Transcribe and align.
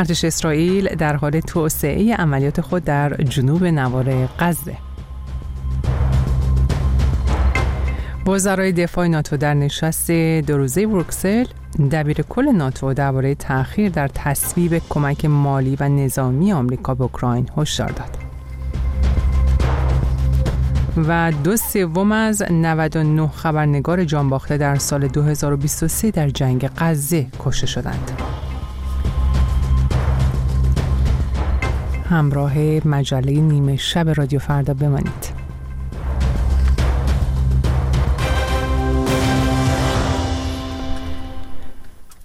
ارتش 0.00 0.24
اسرائیل 0.24 0.94
در 0.94 1.16
حال 1.16 1.40
توسعه 1.40 2.14
عملیات 2.14 2.60
خود 2.60 2.84
در 2.84 3.14
جنوب 3.14 3.64
نوار 3.64 4.28
غزه 4.38 4.76
وزرای 8.26 8.72
دفاع 8.72 9.06
ناتو 9.06 9.36
در 9.36 9.54
نشست 9.54 10.10
دو 10.10 10.56
روزه 10.56 10.86
بروکسل 10.86 11.44
دبیر 11.90 12.22
کل 12.22 12.48
ناتو 12.48 12.94
درباره 12.94 13.34
تأخیر 13.34 13.88
در 13.88 14.08
تصویب 14.08 14.82
کمک 14.88 15.24
مالی 15.24 15.76
و 15.80 15.88
نظامی 15.88 16.52
آمریکا 16.52 16.94
به 16.94 17.02
اوکراین 17.02 17.48
هشدار 17.56 17.88
داد. 17.88 18.16
و 21.08 21.32
دو 21.44 21.56
سوم 21.56 22.12
از 22.12 22.42
99 22.50 23.28
خبرنگار 23.28 24.04
جانباخته 24.04 24.56
در 24.56 24.76
سال 24.76 25.08
2023 25.08 26.10
در 26.10 26.28
جنگ 26.28 26.70
غزه 26.78 27.26
کشته 27.44 27.66
شدند. 27.66 28.39
همراه 32.10 32.58
مجله 32.88 33.40
نیمه 33.40 33.76
شب 33.76 34.08
رادیو 34.08 34.38
فردا 34.38 34.74
بمانید. 34.74 35.39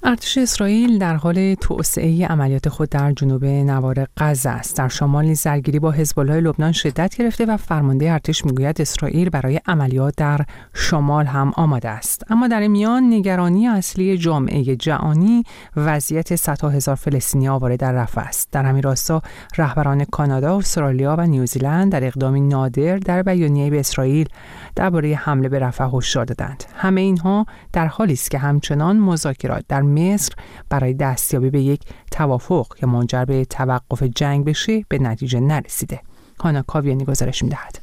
ارتش 0.08 0.38
اسرائیل 0.38 0.98
در 0.98 1.16
حال 1.16 1.54
توسعه 1.54 2.28
عملیات 2.28 2.70
خود 2.70 2.90
در 2.90 3.12
جنوب 3.12 3.46
نوار 3.46 4.08
غزه 4.18 4.50
است. 4.50 4.78
در 4.78 4.88
شمال 4.88 5.26
نیز 5.26 5.44
درگیری 5.44 5.80
با 5.80 5.92
حزب 5.92 6.20
الله 6.20 6.40
لبنان 6.40 6.72
شدت 6.72 7.16
گرفته 7.16 7.46
و 7.46 7.58
فرمانده 7.58 8.12
ارتش 8.12 8.46
می‌گوید 8.46 8.82
اسرائیل 8.82 9.30
برای 9.30 9.60
عملیات 9.68 10.14
در 10.18 10.42
شمال 10.74 11.26
هم 11.26 11.52
آماده 11.56 11.90
است. 11.90 12.24
اما 12.30 12.48
در 12.48 12.68
میان 12.68 13.14
نگرانی 13.14 13.68
اصلی 13.68 14.18
جامعه 14.18 14.76
جهانی 14.76 15.44
وضعیت 15.76 16.36
صدها 16.36 16.70
هزار 16.70 16.96
فلسطینی 16.96 17.48
آواره 17.48 17.78
در 17.78 17.92
رفح 17.92 18.22
است. 18.22 18.52
در 18.52 18.66
همین 18.66 18.84
راستا 18.84 19.22
رهبران 19.58 20.06
کانادا، 20.06 20.58
استرالیا 20.58 21.16
و 21.20 21.26
نیوزیلند 21.26 21.92
در 21.92 22.04
اقدامی 22.04 22.42
نادر 22.42 22.98
در 22.98 23.24
بیانیه 23.24 23.70
به 23.70 23.80
اسرائیل 23.80 24.30
درباره 24.76 25.16
حمله 25.16 25.50
به 25.50 25.60
رفح 25.60 25.84
هشدار 25.94 26.26
دادند. 26.26 26.64
همه 26.76 27.02
اینها 27.02 27.46
در 27.74 27.88
حالی 27.88 28.14
است 28.14 28.32
که 28.32 28.38
همچنان 28.38 28.98
مذاکرات 29.00 29.66
در 29.68 29.82
مصر 30.00 30.34
برای 30.70 30.94
دستیابی 30.94 31.50
به 31.50 31.62
یک 31.62 31.82
توافق 32.12 32.76
که 32.76 32.88
منجر 32.88 33.26
به 33.26 33.46
توقف 33.46 34.04
جنگ 34.04 34.46
بشه 34.46 34.86
به 34.90 35.00
نتیجه 35.00 35.40
نرسیده. 35.40 36.02
هانا 36.40 36.62
کاویانی 36.62 37.06
گزارش 37.06 37.44
می‌دهد. 37.44 37.80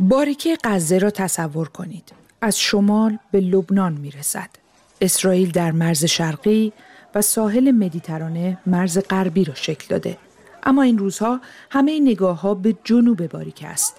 باریکه 0.00 0.58
غزه 0.64 0.98
را 0.98 1.10
تصور 1.10 1.68
کنید. 1.68 2.12
از 2.42 2.58
شمال 2.58 3.18
به 3.30 3.40
لبنان 3.40 3.92
می‌رسد. 3.92 4.50
اسرائیل 5.00 5.50
در 5.50 5.72
مرز 5.72 6.04
شرقی 6.04 6.72
و 7.14 7.22
ساحل 7.22 7.70
مدیترانه 7.70 8.58
مرز 8.66 8.98
غربی 8.98 9.44
را 9.44 9.54
شکل 9.54 9.86
داده. 9.88 10.16
اما 10.62 10.82
این 10.82 10.98
روزها 10.98 11.40
همه 11.70 12.00
نگاه 12.00 12.40
ها 12.40 12.54
به 12.54 12.76
جنوب 12.84 13.26
باریک 13.26 13.64
است. 13.66 13.96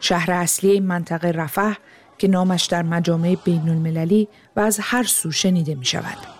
شهر 0.00 0.30
اصلی 0.30 0.70
این 0.70 0.86
منطقه 0.86 1.28
رفح 1.28 1.74
که 2.18 2.28
نامش 2.28 2.64
در 2.64 2.82
مجامع 2.82 3.36
بین 3.44 3.68
المللی 3.68 4.28
و 4.56 4.60
از 4.60 4.78
هر 4.82 5.02
سو 5.02 5.30
شنیده 5.30 5.74
می 5.74 5.84
شود. 5.84 6.39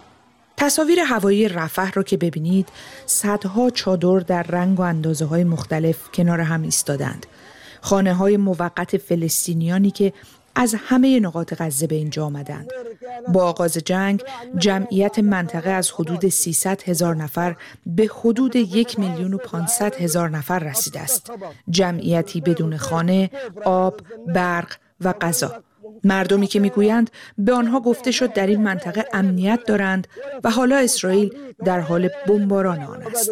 تصاویر 0.61 1.01
هوایی 1.01 1.49
رفح 1.49 1.91
را 1.93 2.03
که 2.03 2.17
ببینید 2.17 2.69
صدها 3.07 3.71
چادر 3.71 4.19
در 4.19 4.43
رنگ 4.43 4.81
و 4.81 4.83
اندازه 4.83 5.25
های 5.25 5.45
مختلف 5.45 6.11
کنار 6.15 6.41
هم 6.41 6.63
ایستادند. 6.63 7.27
خانه 7.81 8.15
های 8.15 8.37
موقت 8.37 8.97
فلسطینیانی 8.97 9.91
که 9.91 10.13
از 10.55 10.75
همه 10.79 11.21
نقاط 11.21 11.55
غزه 11.59 11.87
به 11.87 11.95
اینجا 11.95 12.25
آمدند. 12.25 12.71
با 13.29 13.45
آغاز 13.45 13.73
جنگ 13.73 14.23
جمعیت 14.59 15.19
منطقه 15.19 15.71
از 15.71 15.91
حدود 15.91 16.29
300 16.29 16.83
هزار 16.83 17.17
نفر 17.17 17.57
به 17.87 18.11
حدود 18.21 18.57
یک 18.57 18.99
میلیون 18.99 19.35
و 19.35 19.39
500 19.39 19.95
هزار 19.95 20.31
نفر 20.31 20.59
رسیده 20.59 21.01
است. 21.01 21.33
جمعیتی 21.71 22.41
بدون 22.41 22.77
خانه، 22.77 23.31
آب، 23.65 24.01
برق 24.27 24.73
و 25.01 25.13
غذا. 25.13 25.63
مردمی 26.05 26.47
که 26.47 26.61
می‌گویند 26.61 27.11
به 27.39 27.53
آنها 27.53 27.81
گفته 27.81 28.11
شد 28.11 28.33
در 28.33 28.47
این 28.47 28.63
منطقه 28.63 29.05
امنیت 29.13 29.61
دارند 29.67 30.09
و 30.45 30.51
حالا 30.51 30.77
اسرائیل 30.77 31.35
در 31.65 31.81
حال 31.81 32.09
بمباران 32.27 32.83
آن 32.83 33.03
است. 33.03 33.31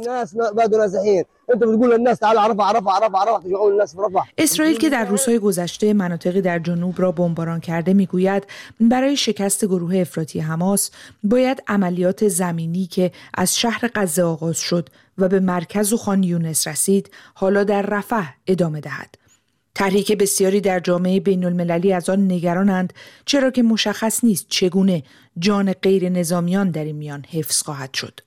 اسرائیل 4.39 4.79
که 4.79 4.91
در 4.91 5.05
روزهای 5.05 5.39
گذشته 5.39 5.93
مناطقی 5.93 6.41
در 6.41 6.59
جنوب 6.59 6.95
را 7.01 7.13
بمباران 7.13 7.61
کرده 7.61 7.95
می‌گوید 7.95 8.47
برای 8.81 9.17
شکست 9.17 9.65
گروه 9.65 9.97
افراطی 9.97 10.41
حماس 10.41 10.91
باید 11.23 11.63
عملیات 11.67 12.29
زمینی 12.29 12.87
که 12.87 13.11
از 13.35 13.59
شهر 13.59 13.91
غزه 13.95 14.23
آغاز 14.23 14.59
شد 14.59 14.89
و 15.19 15.29
به 15.29 15.41
مرکز 15.41 15.93
و 15.93 15.97
خان 15.97 16.23
یونس 16.23 16.69
رسید 16.69 17.11
حالا 17.35 17.65
در 17.65 17.83
رفح 17.83 18.29
ادامه 18.47 18.81
دهد. 18.81 19.18
طرحی 19.79 20.03
که 20.03 20.17
بسیاری 20.17 20.61
در 20.61 20.81
جامعه 20.81 21.21
بین 21.21 21.45
المللی 21.45 21.93
از 21.93 22.11
آن 22.11 22.33
نگرانند 22.33 22.93
چرا 23.25 23.51
که 23.51 23.63
مشخص 23.63 24.25
نیست 24.25 24.47
چگونه 24.49 25.03
جان 25.39 25.73
غیر 25.73 26.09
نظامیان 26.09 26.71
در 26.71 26.85
این 26.85 26.97
میان 26.97 27.25
حفظ 27.31 27.63
خواهد 27.63 27.95
شد. 27.95 28.21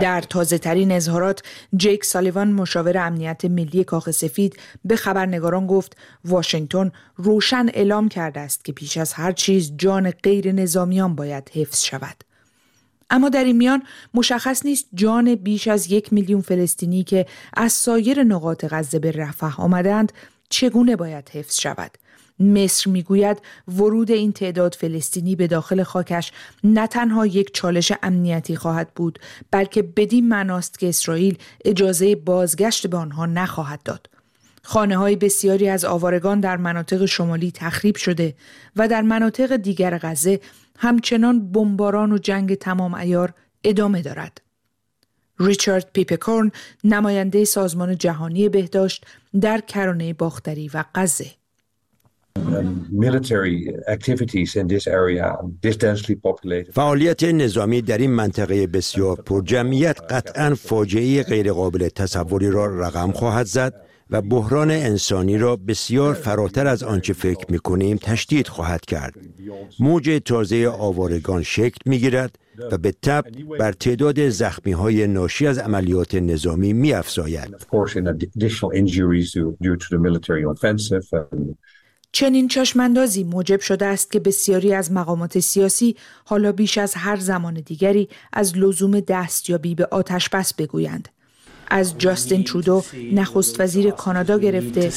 در 0.00 0.20
تازه 0.20 0.58
ترین 0.58 0.92
اظهارات 0.92 1.42
جیک 1.76 2.04
سالیوان 2.04 2.52
مشاور 2.52 2.98
امنیت 2.98 3.44
ملی 3.44 3.84
کاخ 3.84 4.10
سفید 4.10 4.56
به 4.84 4.96
خبرنگاران 4.96 5.66
گفت 5.66 5.96
واشنگتن 6.24 6.92
روشن 7.16 7.66
اعلام 7.74 8.08
کرده 8.08 8.40
است 8.40 8.64
که 8.64 8.72
پیش 8.72 8.96
از 8.96 9.12
هر 9.12 9.32
چیز 9.32 9.72
جان 9.76 10.10
غیر 10.10 10.52
نظامیان 10.52 11.14
باید 11.14 11.50
حفظ 11.54 11.82
شود. 11.84 12.33
اما 13.14 13.28
در 13.28 13.44
این 13.44 13.56
میان 13.56 13.82
مشخص 14.14 14.66
نیست 14.66 14.86
جان 14.94 15.34
بیش 15.34 15.68
از 15.68 15.92
یک 15.92 16.12
میلیون 16.12 16.40
فلسطینی 16.40 17.04
که 17.04 17.26
از 17.56 17.72
سایر 17.72 18.22
نقاط 18.22 18.64
غزه 18.70 18.98
به 18.98 19.12
رفح 19.12 19.60
آمدند 19.60 20.12
چگونه 20.48 20.96
باید 20.96 21.28
حفظ 21.28 21.60
شود؟ 21.60 21.90
مصر 22.40 22.90
می‌گوید 22.90 23.38
ورود 23.68 24.10
این 24.10 24.32
تعداد 24.32 24.74
فلسطینی 24.74 25.36
به 25.36 25.46
داخل 25.46 25.82
خاکش 25.82 26.32
نه 26.64 26.86
تنها 26.86 27.26
یک 27.26 27.54
چالش 27.54 27.92
امنیتی 28.02 28.56
خواهد 28.56 28.94
بود 28.94 29.18
بلکه 29.50 29.82
بدین 29.82 30.28
معناست 30.28 30.78
که 30.78 30.88
اسرائیل 30.88 31.38
اجازه 31.64 32.16
بازگشت 32.16 32.86
به 32.86 32.96
آنها 32.96 33.26
نخواهد 33.26 33.82
داد. 33.82 34.13
خانه 34.66 34.96
های 34.96 35.16
بسیاری 35.16 35.68
از 35.68 35.84
آوارگان 35.84 36.40
در 36.40 36.56
مناطق 36.56 37.04
شمالی 37.04 37.50
تخریب 37.50 37.96
شده 37.96 38.34
و 38.76 38.88
در 38.88 39.02
مناطق 39.02 39.56
دیگر 39.56 39.98
غزه 39.98 40.40
همچنان 40.78 41.52
بمباران 41.52 42.12
و 42.12 42.18
جنگ 42.18 42.54
تمام 42.54 42.94
ایار 42.94 43.34
ادامه 43.64 44.02
دارد. 44.02 44.40
ریچارد 45.40 45.90
پیپکورن 45.92 46.52
نماینده 46.84 47.44
سازمان 47.44 47.98
جهانی 47.98 48.48
بهداشت 48.48 49.06
در 49.40 49.60
کرانه 49.60 50.12
باختری 50.12 50.70
و 50.74 50.84
غزه. 50.94 51.26
فعالیت 56.72 57.24
نظامی 57.24 57.82
در 57.82 57.98
این 57.98 58.10
منطقه 58.10 58.66
بسیار 58.66 59.16
پر 59.16 59.42
جمعیت 59.42 60.00
قطعا 60.10 60.54
فاجعه 60.54 61.22
غیرقابل 61.22 61.88
تصوری 61.88 62.50
را 62.50 62.66
رقم 62.66 63.12
خواهد 63.12 63.46
زد. 63.46 63.83
و 64.10 64.22
بحران 64.22 64.70
انسانی 64.70 65.38
را 65.38 65.56
بسیار 65.56 66.14
فراتر 66.14 66.66
از 66.66 66.82
آنچه 66.82 67.12
فکر 67.12 67.46
می 67.48 67.58
کنیم 67.58 67.96
تشدید 67.96 68.48
خواهد 68.48 68.80
کرد. 68.80 69.14
موج 69.80 70.20
تازه 70.24 70.68
آوارگان 70.68 71.42
شکل 71.42 71.78
می 71.86 71.98
گیرد 71.98 72.38
و 72.72 72.78
به 72.78 72.92
تب 73.02 73.24
بر 73.58 73.72
تعداد 73.72 74.28
زخمی 74.28 74.72
های 74.72 75.06
ناشی 75.06 75.46
از 75.46 75.58
عملیات 75.58 76.14
نظامی 76.14 76.72
می 76.72 76.92
افزاید. 76.92 77.54
چنین 82.12 82.48
چشماندازی 82.48 83.24
موجب 83.24 83.60
شده 83.60 83.86
است 83.86 84.12
که 84.12 84.20
بسیاری 84.20 84.74
از 84.74 84.92
مقامات 84.92 85.38
سیاسی 85.38 85.96
حالا 86.24 86.52
بیش 86.52 86.78
از 86.78 86.94
هر 86.94 87.16
زمان 87.16 87.54
دیگری 87.54 88.08
از 88.32 88.58
لزوم 88.58 89.00
دستیابی 89.00 89.74
به 89.74 89.86
آتش 89.90 90.28
بس 90.28 90.54
بگویند 90.54 91.08
از 91.68 91.98
جاستین 91.98 92.44
ترودو 92.44 92.84
نخست 93.12 93.60
وزیر 93.60 93.90
کانادا 93.90 94.38
گرفته 94.38 94.90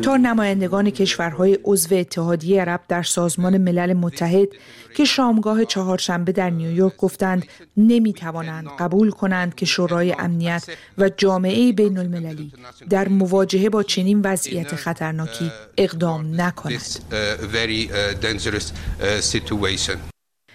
تا 0.00 0.16
نمایندگان 0.16 0.90
کشورهای 0.90 1.58
عضو 1.64 1.94
اتحادیه 1.94 2.60
عرب 2.60 2.80
در 2.88 3.02
سازمان 3.02 3.58
ملل 3.58 3.92
متحد 3.92 4.48
که 4.94 5.04
شامگاه 5.04 5.64
چهارشنبه 5.64 6.32
در 6.32 6.50
نیویورک 6.50 6.96
گفتند 6.96 7.46
نمی 7.76 8.12
توانند 8.12 8.68
قبول 8.78 9.10
کنند 9.10 9.54
که 9.54 9.66
شورای 9.66 10.14
امنیت 10.18 10.64
و 10.98 11.10
جامعه 11.16 11.72
بین 11.72 11.98
المللی 11.98 12.52
در 12.90 13.08
مواجهه 13.08 13.68
با 13.68 13.82
چنین 13.82 14.20
وضعیت 14.24 14.74
خطرناکی 14.76 15.52
اقدام 15.78 16.40
نکنند. 16.40 17.00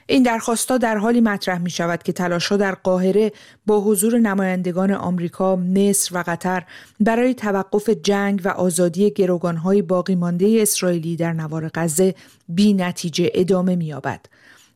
این 0.08 0.24
درخواستها 0.24 0.78
در 0.78 0.98
حالی 0.98 1.22
مطرح 1.22 1.58
می 1.58 1.70
شود 1.70 2.04
که 2.04 2.14
تلاشها 2.14 2.58
در 2.58 2.76
قاهره 2.76 3.32
با 3.66 3.82
حضور 3.82 4.20
نمایندگان 4.20 4.92
آمریکا، 4.92 5.56
مصر 5.56 6.16
و 6.16 6.24
قطر 6.28 6.64
برای 7.00 7.34
توقف 7.34 7.90
جنگ 7.90 8.42
و 8.46 8.50
آزادی 8.50 9.12
گروگانهای 9.12 9.82
باقی 9.82 10.16
مانده 10.16 10.58
اسرائیلی 10.62 11.16
در 11.16 11.34
نوار 11.34 11.72
غزه 11.76 12.16
بی 12.50 12.74
نتیجه 12.74 13.32
ادامه 13.34 13.76
می 13.76 13.86
یابد. 13.86 14.26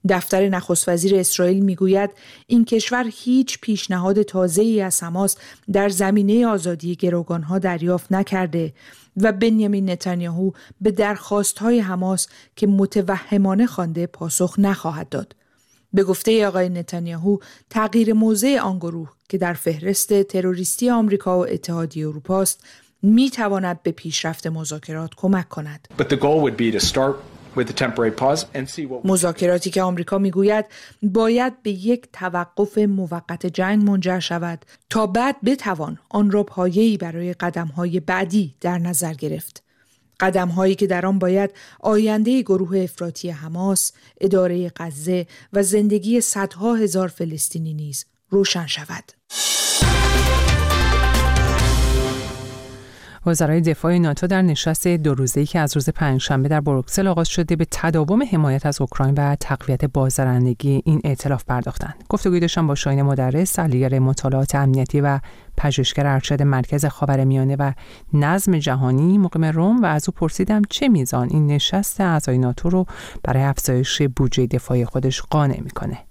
دفتر 0.10 0.50
نخست 0.50 0.90
وزیر 0.90 1.16
اسرائیل 1.16 1.64
می‌گوید 1.64 2.10
این 2.48 2.66
کشور 2.66 3.06
هیچ 3.14 3.60
پیشنهاد 3.62 4.22
تازه 4.22 4.62
ای 4.62 4.82
از 4.82 5.04
حماس 5.04 5.36
در 5.74 5.90
زمینه 5.90 6.48
آزادی 6.48 6.96
گروگانها 6.96 7.60
دریافت 7.60 8.12
نکرده 8.12 8.74
و 9.18 9.32
بنیامین 9.32 9.90
نتانیاهو 9.90 10.52
به 10.82 10.92
درخواست 10.92 11.60
های 11.60 11.80
حماس 11.80 12.28
که 12.56 12.68
متوهمانه 12.68 13.68
خوانده 13.68 14.08
پاسخ 14.08 14.56
نخواهد 14.58 15.10
داد. 15.10 15.36
به 15.94 16.04
گفته 16.04 16.48
آقای 16.48 16.70
نتانیاهو 16.70 17.38
تغییر 17.70 18.14
موضع 18.14 18.60
آن 18.60 18.78
گروه 18.78 19.12
که 19.30 19.38
در 19.38 19.54
فهرست 19.54 20.24
تروریستی 20.24 20.90
آمریکا 20.90 21.40
و 21.40 21.48
اتحادیه 21.48 22.08
اروپا 22.08 22.42
است 22.42 22.64
می 23.02 23.30
تواند 23.30 23.84
به 23.84 23.92
پیشرفت 23.92 24.48
مذاکرات 24.48 25.12
کمک 25.18 25.50
کند. 25.50 25.88
مذاکراتی 29.04 29.70
که 29.70 29.82
آمریکا 29.82 30.18
می‌گوید 30.18 30.66
باید 31.04 31.64
به 31.64 31.72
یک 31.72 32.08
توقف 32.14 32.78
موقت 32.78 33.46
جنگ 33.46 33.84
منجر 33.84 34.20
شود 34.20 34.66
تا 34.90 35.08
بعد 35.08 35.36
بتوان 35.46 36.00
آن 36.10 36.32
را 36.32 36.44
پایه‌ای 36.44 36.98
برای 36.98 37.34
قدم‌های 37.34 38.00
بعدی 38.00 38.56
در 38.62 38.78
نظر 38.78 39.14
گرفت. 39.14 39.64
قدم 40.20 40.48
هایی 40.48 40.76
که 40.76 40.88
در 40.88 41.06
آن 41.06 41.20
باید 41.20 41.52
آینده 41.80 42.42
گروه 42.42 42.78
افراطی 42.78 43.30
حماس، 43.30 43.92
اداره 44.22 44.72
غزه 44.76 45.28
و 45.54 45.64
زندگی 45.64 46.22
صدها 46.22 46.76
هزار 46.76 47.08
فلسطینی 47.08 47.74
نیز 47.74 48.06
روشن 48.30 48.68
شود. 48.68 49.04
وزرای 53.26 53.62
دفاع 53.62 53.98
ناتو 53.98 54.28
در 54.28 54.42
نشست 54.42 54.88
دو 54.88 55.14
روزه‌ای 55.14 55.46
که 55.46 55.60
از 55.60 55.78
روز 55.78 55.90
پنجشنبه 55.90 56.50
در 56.50 56.62
بروکسل 56.62 57.08
آغاز 57.08 57.28
شده 57.28 57.56
به 57.56 57.68
تداوم 57.72 58.24
حمایت 58.24 58.66
از 58.66 58.82
اوکراین 58.82 59.14
و 59.18 59.36
تقویت 59.36 59.86
بازدارندگی 59.86 60.82
این 60.86 61.02
ائتلاف 61.04 61.44
پرداختند. 61.44 62.04
گفتگوی 62.10 62.40
داشتم 62.40 62.68
با 62.68 62.76
شاهین 62.76 63.02
مدرس، 63.02 63.54
سرلیگر 63.54 64.00
مطالعات 64.00 64.56
امنیتی 64.56 65.02
و 65.02 65.20
پژوهشگر 65.58 66.08
ارشد 66.08 66.42
مرکز 66.42 66.86
خاورمیانه 66.86 67.56
و 67.56 67.72
نظم 68.14 68.58
جهانی 68.58 69.18
مقیم 69.18 69.46
روم 69.46 69.82
و 69.82 69.86
از 69.86 70.10
او 70.10 70.14
پرسیدم 70.18 70.62
چه 70.70 70.88
میزان 70.88 71.28
این 71.32 71.48
نشست 71.48 72.02
اعضای 72.02 72.38
ناتو 72.38 72.70
رو 72.70 72.86
برای 73.24 73.44
افزایش 73.44 74.02
بودجه 74.02 74.48
دفاعی 74.48 74.86
خودش 74.86 75.22
قانع 75.22 75.60
می‌کنه. 75.62 76.09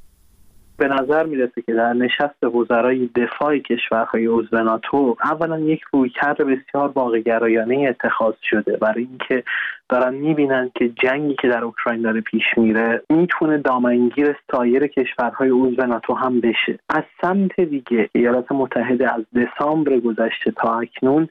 به 0.78 0.88
نظر 0.88 1.26
می‌رسه 1.26 1.62
که 1.62 1.74
در 1.74 1.92
نشست 1.92 2.44
وزرای 2.44 3.06
دفاع 3.06 3.58
کشورهای 3.58 4.26
عضو 4.26 4.56
ناتو 4.62 5.16
اولا 5.24 5.58
یک 5.58 5.80
رویکرد 5.92 6.36
بسیار 6.36 6.88
واقعگرایانه 6.94 7.86
اتخاذ 7.88 8.34
شده. 8.42 8.76
برای 8.76 9.04
اینکه 9.10 9.44
دارن 9.88 10.14
می‌بینن 10.14 10.70
که 10.74 10.88
جنگی 10.88 11.34
که 11.34 11.48
در 11.48 11.64
اوکراین 11.64 12.02
داره 12.02 12.20
پیش 12.20 12.44
میره 12.56 13.02
می‌تونه 13.10 13.58
دامنگیر 13.58 14.36
سایر 14.52 14.86
کشورهای 14.86 15.50
عضو 15.50 15.86
ناتو 15.86 16.14
هم 16.14 16.40
بشه. 16.40 16.78
از 16.88 17.02
سمت 17.22 17.60
دیگه 17.60 18.08
ایالات 18.12 18.52
متحده 18.52 19.14
از 19.14 19.24
دسامبر 19.36 20.00
گذشته 20.00 20.50
تا 20.50 20.80
اکنون 20.80 21.28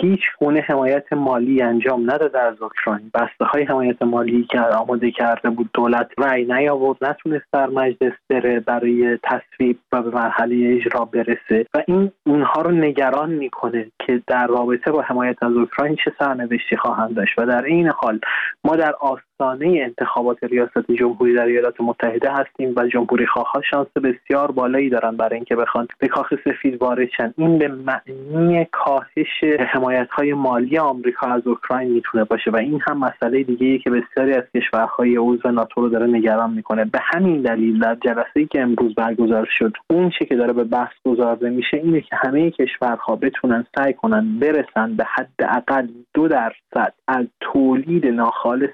هیچ 0.00 0.20
گونه 0.38 0.60
حمایت 0.60 1.12
مالی 1.12 1.62
انجام 1.62 2.10
نداده 2.10 2.40
از 2.40 2.62
اوکراین. 2.62 3.10
بسته 3.14 3.44
های 3.44 3.62
حمایت 3.62 4.02
مالی 4.02 4.44
که 4.50 4.60
آماده 4.60 5.10
کرده 5.10 5.50
بود 5.50 5.70
دولت 5.74 6.10
رأی 6.18 6.44
نیاورد 6.44 7.04
نتونست 7.04 7.44
در 7.52 7.66
مجلس 7.66 8.12
بره 8.30 8.60
برای 8.60 9.18
تصویب 9.22 9.78
و 9.92 10.02
به 10.02 10.10
مرحله 10.10 10.76
اجرا 10.76 11.04
برسه. 11.04 11.66
و 11.74 11.82
این 11.86 12.10
اونها 12.26 12.62
رو 12.62 12.70
نگران 12.70 13.30
می‌کنه 13.30 13.86
که 14.06 14.22
در 14.26 14.46
رابطه 14.46 14.90
با 14.90 15.02
حمایت 15.02 15.42
از 15.42 15.52
اوکراین 15.52 15.96
چه 16.04 16.12
سرنوشتی 16.18 16.76
خواهند 16.76 17.14
داشت. 17.14 17.38
و 17.38 17.46
در 17.46 17.64
این 17.64 17.90
حال. 17.98 18.20
ما 18.64 18.76
در 18.76 18.92
آستانه 19.40 19.80
انتخابات 19.84 20.44
ریاست 20.44 20.90
جمهوری 20.98 21.34
در 21.34 21.46
ایالات 21.46 21.80
متحده 21.80 22.30
هستیم 22.32 22.74
و 22.76 22.86
جمهوری 22.86 23.26
خواه 23.26 23.52
شانس 23.70 23.86
بسیار 23.88 24.50
بالایی 24.50 24.90
دارن 24.90 25.16
برای 25.16 25.34
اینکه 25.34 25.56
بخوان 25.56 25.88
به 25.98 26.08
کاخ 26.08 26.34
سفید 26.44 26.82
وارد 26.82 27.08
شن. 27.16 27.34
این 27.36 27.58
به 27.58 27.68
معنی 27.68 28.66
کاهش 28.72 29.44
حمایت 29.72 30.08
های 30.10 30.34
مالی 30.34 30.78
آمریکا 30.78 31.26
از 31.26 31.46
اوکراین 31.46 31.90
می‌تونه 31.90 32.24
باشه 32.24 32.50
و 32.50 32.56
این 32.56 32.80
هم 32.88 32.98
مسئله 32.98 33.42
دیگه 33.42 33.78
که 33.78 33.90
بسیاری 33.90 34.32
از 34.32 34.44
کشورهای 34.54 35.16
عضو 35.16 35.50
ناتو 35.50 35.80
رو 35.80 35.88
داره 35.88 36.06
نگران 36.06 36.52
می‌کنه. 36.52 36.84
به 36.84 36.98
همین 37.02 37.42
دلیل 37.42 37.80
در 37.80 37.94
جلسه 37.94 38.36
ای 38.36 38.46
که 38.46 38.60
امروز 38.60 38.94
برگزار 38.94 39.48
شد 39.58 39.72
اون 39.90 40.10
چه 40.18 40.24
که 40.24 40.36
داره 40.36 40.52
به 40.52 40.64
بحث 40.64 40.94
گذارده 41.04 41.50
میشه 41.50 41.76
اینه 41.76 42.00
که 42.00 42.16
همه 42.16 42.50
کشورها 42.50 43.16
بتونن 43.16 43.66
سعی 43.76 43.92
کنن 43.92 44.38
برسن 44.38 44.96
به 44.96 45.04
حداقل 45.04 45.88
دو 46.14 46.28
درصد 46.28 46.92
از 47.08 47.26
تولید 47.40 48.06
ناخالص 48.06 48.70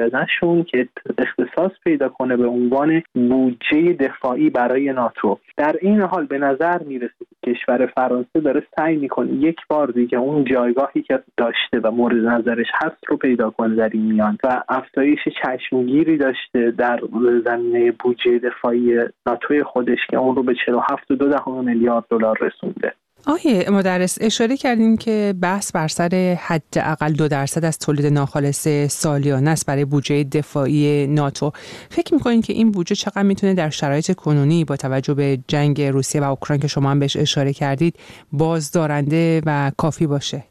سالیانهشون 0.00 0.64
که 0.64 0.88
اختصاص 1.18 1.72
پیدا 1.84 2.08
کنه 2.08 2.36
به 2.36 2.46
عنوان 2.46 3.02
بودجه 3.14 3.92
دفاعی 3.92 4.50
برای 4.50 4.92
ناتو. 4.92 5.38
در 5.56 5.76
این 5.80 6.00
حال 6.00 6.26
به 6.26 6.38
نظر 6.38 6.82
می‌رسه 6.82 7.26
که 7.44 7.52
کشور 7.52 7.86
فرانسه 7.86 8.40
داره 8.40 8.62
سعی 8.76 8.96
می‌کنه 8.96 9.32
یک 9.32 9.56
بار 9.68 9.86
دیگه 9.86 10.18
اون 10.18 10.44
جایگاهی 10.44 11.02
که 11.02 11.22
داشته 11.36 11.80
و 11.82 11.90
مورد 11.90 12.16
نظرش 12.16 12.66
هست 12.74 13.08
رو 13.08 13.16
پیدا 13.16 13.50
کنه 13.50 13.74
در 13.74 13.90
این 13.92 14.12
میان 14.12 14.38
و 14.44 14.62
افزایش 14.68 15.20
چشمگیری 15.42 16.16
داشته 16.16 16.70
در 16.70 17.00
زمینه 17.44 17.92
بودجه 17.92 18.38
دفاعی 18.38 18.98
ناتوی 19.26 19.62
خودش 19.62 19.98
که 20.10 20.16
اون 20.16 20.36
رو 20.36 20.42
به 20.42 20.54
47.2 20.54 21.64
میلیارد 21.64 22.04
دلار 22.10 22.38
رسونده. 22.40 22.92
آیه 23.26 23.70
مدرس 23.70 24.18
اشاره 24.20 24.56
کردیم 24.56 24.96
که 24.96 25.34
بحث 25.42 25.72
بر 25.72 25.88
سر 25.88 26.36
حداقل 26.40 27.12
دو 27.12 27.28
درصد 27.28 27.64
از 27.64 27.78
تولید 27.78 28.06
ناخالص 28.06 28.68
سالیانه 28.88 29.50
است 29.50 29.66
برای 29.66 29.84
بودجه 29.84 30.24
دفاعی 30.24 31.06
ناتو. 31.06 31.50
فکر 31.90 32.14
می‌کنید 32.14 32.44
که 32.44 32.52
این 32.52 32.70
بودجه 32.70 32.94
چقدر 32.94 33.22
می‌تونه 33.22 33.54
در 33.54 33.70
شرایط 33.70 34.14
کنونی 34.14 34.64
با 34.64 34.76
توجه 34.76 35.14
به 35.14 35.38
جنگ 35.48 35.82
روسیه 35.82 36.20
و 36.20 36.24
اوکراین 36.24 36.60
که 36.60 36.68
شما 36.68 36.90
هم 36.90 36.98
بهش 36.98 37.16
اشاره 37.16 37.52
کردید 37.52 37.98
بازدارنده 38.32 39.42
و 39.46 39.70
کافی 39.76 40.06
باشه؟ 40.06 40.44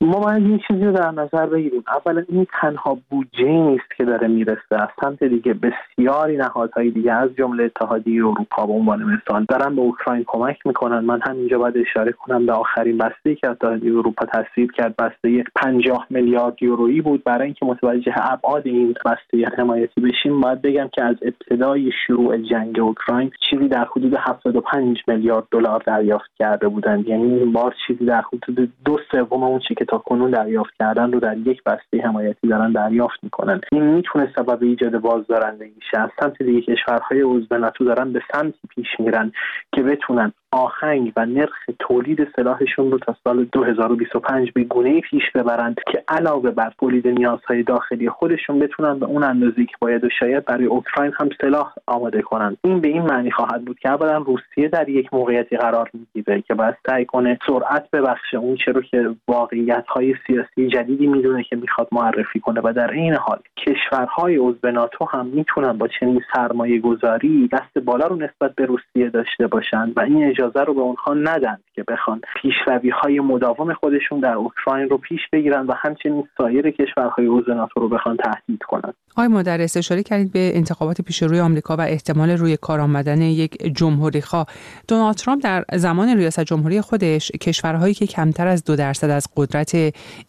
ما 0.00 0.20
باید 0.20 0.42
این 0.42 0.60
چیزی 0.68 0.84
رو 0.84 0.92
در 0.92 1.10
نظر 1.10 1.46
بگیریم. 1.46 1.84
اولا 1.88 2.24
این 2.28 2.46
تنها 2.60 2.98
بودجه 3.10 3.44
نیست 3.44 3.84
که 3.96 4.04
داره 4.04 4.28
می‌رسه. 4.28 4.60
از 4.70 4.88
سمت 5.00 5.24
دیگه 5.24 5.54
بسیاری 5.98 6.36
نهادهای 6.36 6.90
دیگه 6.90 7.12
از 7.12 7.30
جمله 7.36 7.64
اتحادیه 7.64 8.26
اروپا 8.26 8.66
به 8.66 8.72
عنوان 8.72 9.02
مثال 9.02 9.44
دارن 9.48 9.76
به 9.76 9.82
اوکراین 9.82 10.24
کمک 10.26 10.66
می‌کنن. 10.66 10.98
من 10.98 11.20
همینجا 11.28 11.58
باید 11.58 11.78
اشاره 11.78 12.12
کنم 12.12 12.46
به 12.46 12.52
آخرین 12.52 12.98
بسته 12.98 13.34
که 13.34 13.50
اتحادیه 13.50 13.92
اروپا 13.92 14.26
تصویب 14.26 14.72
کرد. 14.72 14.96
بسته 14.96 15.44
50 15.56 16.06
میلیارد 16.10 16.62
یورویی 16.62 17.00
بود. 17.00 17.24
برای 17.24 17.44
اینکه 17.44 17.66
متوجه 17.66 18.14
ابعاد 18.16 18.66
این 18.66 18.94
بسته 19.04 19.56
حمایتی 19.58 20.00
بشیم 20.00 20.40
باید 20.40 20.62
بگم 20.62 20.88
که 20.92 21.04
از 21.04 21.16
ابتدای 21.22 21.90
شروع 22.06 22.36
جنگ 22.36 22.80
اوکراین 22.80 23.30
چیزی 23.50 23.68
در 23.68 23.84
حدود 23.84 24.14
75 24.18 24.98
میلیارد 25.08 25.44
دلار 25.50 25.82
دریافت 25.86 26.30
کرده 26.38 26.68
بودند. 26.68 27.08
یعنی 27.08 27.38
این 27.38 27.52
بار 27.52 27.74
چیزی 27.86 28.04
در 28.04 28.22
حدود 28.32 28.72
دو 28.84 28.98
سوم 29.10 29.42
اون 29.42 29.58
چی 29.68 29.74
که 29.74 29.84
تا 29.84 29.98
کنون 29.98 30.30
دریافت 30.30 30.74
کردن 30.78 31.12
رو 31.12 31.20
در 31.20 31.36
یک 31.36 31.62
بسته 31.64 31.98
حمایتی 32.04 32.48
دارن 32.48 32.72
دریافت 32.72 33.18
می‌کنن. 33.22 33.60
این 33.72 33.82
می‌تونه 33.82 34.32
سبب 34.36 34.62
ایجاد 34.62 34.98
بازدارندگی 34.98 35.83
شه 35.90 36.00
از 36.00 36.10
سمت 36.20 36.42
دیگه 36.42 36.60
کشورهای 36.60 37.20
عضو 37.20 37.58
ناتو 37.58 37.84
دارن 37.84 38.12
به 38.12 38.22
سمتی 38.32 38.68
پیش 38.68 38.86
میرن 38.98 39.32
که 39.72 39.82
بتونن 39.82 40.32
آهنگ 40.54 41.12
و 41.16 41.26
نرخ 41.26 41.56
تولید 41.78 42.28
سلاحشون 42.36 42.90
رو 42.90 42.98
تا 42.98 43.16
سال 43.24 43.44
2025 43.44 44.52
به 44.52 44.64
گونه 44.64 45.00
پیش 45.00 45.22
ببرند 45.34 45.76
که 45.92 46.04
علاوه 46.08 46.50
بر 46.50 46.72
تولید 46.80 47.08
نیازهای 47.08 47.62
داخلی 47.62 48.08
خودشون 48.08 48.58
بتونن 48.58 48.98
به 48.98 49.06
اون 49.06 49.22
اندازه 49.22 49.64
که 49.64 49.76
باید 49.80 50.04
و 50.04 50.08
شاید 50.20 50.44
برای 50.44 50.64
اوکراین 50.64 51.12
هم 51.20 51.28
سلاح 51.40 51.72
آماده 51.86 52.22
کنند. 52.22 52.56
این 52.64 52.80
به 52.80 52.88
این 52.88 53.02
معنی 53.02 53.30
خواهد 53.30 53.64
بود 53.64 53.78
که 53.78 53.88
اولا 53.88 54.18
روسیه 54.18 54.68
در 54.68 54.88
یک 54.88 55.14
موقعیتی 55.14 55.56
قرار 55.56 55.90
می‌گیره 55.94 56.42
که 56.42 56.54
باید 56.54 56.76
سعی 56.86 57.04
کنه 57.04 57.38
سرعت 57.46 57.90
ببخشه. 57.90 58.36
اون 58.36 58.56
چه 58.56 58.72
رو 58.72 58.82
که 58.82 59.10
واقعیت 59.28 59.84
های 59.86 60.14
سیاسی 60.26 60.68
جدیدی 60.68 61.06
می‌دونه 61.06 61.42
که 61.42 61.56
می‌خواد 61.56 61.88
معرفی 61.92 62.40
کنه 62.40 62.60
و 62.64 62.72
در 62.76 62.90
این 62.90 63.14
حال 63.14 63.38
کشورهای 63.56 64.36
عضو 64.36 64.70
ناتو 64.70 65.04
هم 65.04 65.26
می‌تونن 65.26 65.72
با 65.72 65.88
چنین 65.88 66.20
سرمایه 66.34 66.80
گذاری 66.80 67.48
دست 67.52 67.78
بالا 67.78 68.06
رو 68.06 68.16
نسبت 68.16 68.54
به 68.54 68.66
روسیه 68.66 69.10
داشته 69.10 69.46
باشند 69.46 69.92
و 69.96 70.00
این 70.00 70.22
اجازه 70.44 70.64
رو 70.64 70.74
به 70.74 70.80
اونها 70.80 71.14
ندن 71.14 71.58
که 71.74 71.84
بخوان 71.88 72.20
پیشروی 72.42 72.90
های 72.90 73.20
مداوم 73.20 73.74
خودشون 73.74 74.20
در 74.20 74.34
اوکراین 74.34 74.88
رو 74.88 74.98
پیش 74.98 75.20
بگیرن 75.32 75.66
و 75.66 75.72
همچنین 75.76 76.28
سایر 76.38 76.70
کشورهای 76.70 77.26
عضو 77.26 77.54
ناتو 77.54 77.80
رو 77.80 77.88
بخوان 77.88 78.16
تهدید 78.16 78.62
کنند 78.62 78.94
آقای 79.16 79.28
مدرس 79.28 79.76
اشاره 79.76 80.02
کردید 80.02 80.32
به 80.32 80.50
انتخابات 80.54 81.02
پیش 81.02 81.22
روی 81.22 81.40
آمریکا 81.40 81.76
و 81.76 81.80
احتمال 81.80 82.30
روی 82.30 82.56
کار 82.56 82.80
آمدن 82.80 83.20
یک 83.20 83.76
جمهوری 83.76 84.20
خواه. 84.20 84.46
دونالد 84.88 85.16
ترامپ 85.16 85.42
در 85.44 85.64
زمان 85.72 86.16
ریاست 86.16 86.44
جمهوری 86.44 86.80
خودش 86.80 87.30
کشورهایی 87.30 87.94
که 87.94 88.06
کمتر 88.06 88.46
از 88.46 88.64
دو 88.64 88.76
درصد 88.76 89.10
از 89.10 89.28
قدرت 89.36 89.74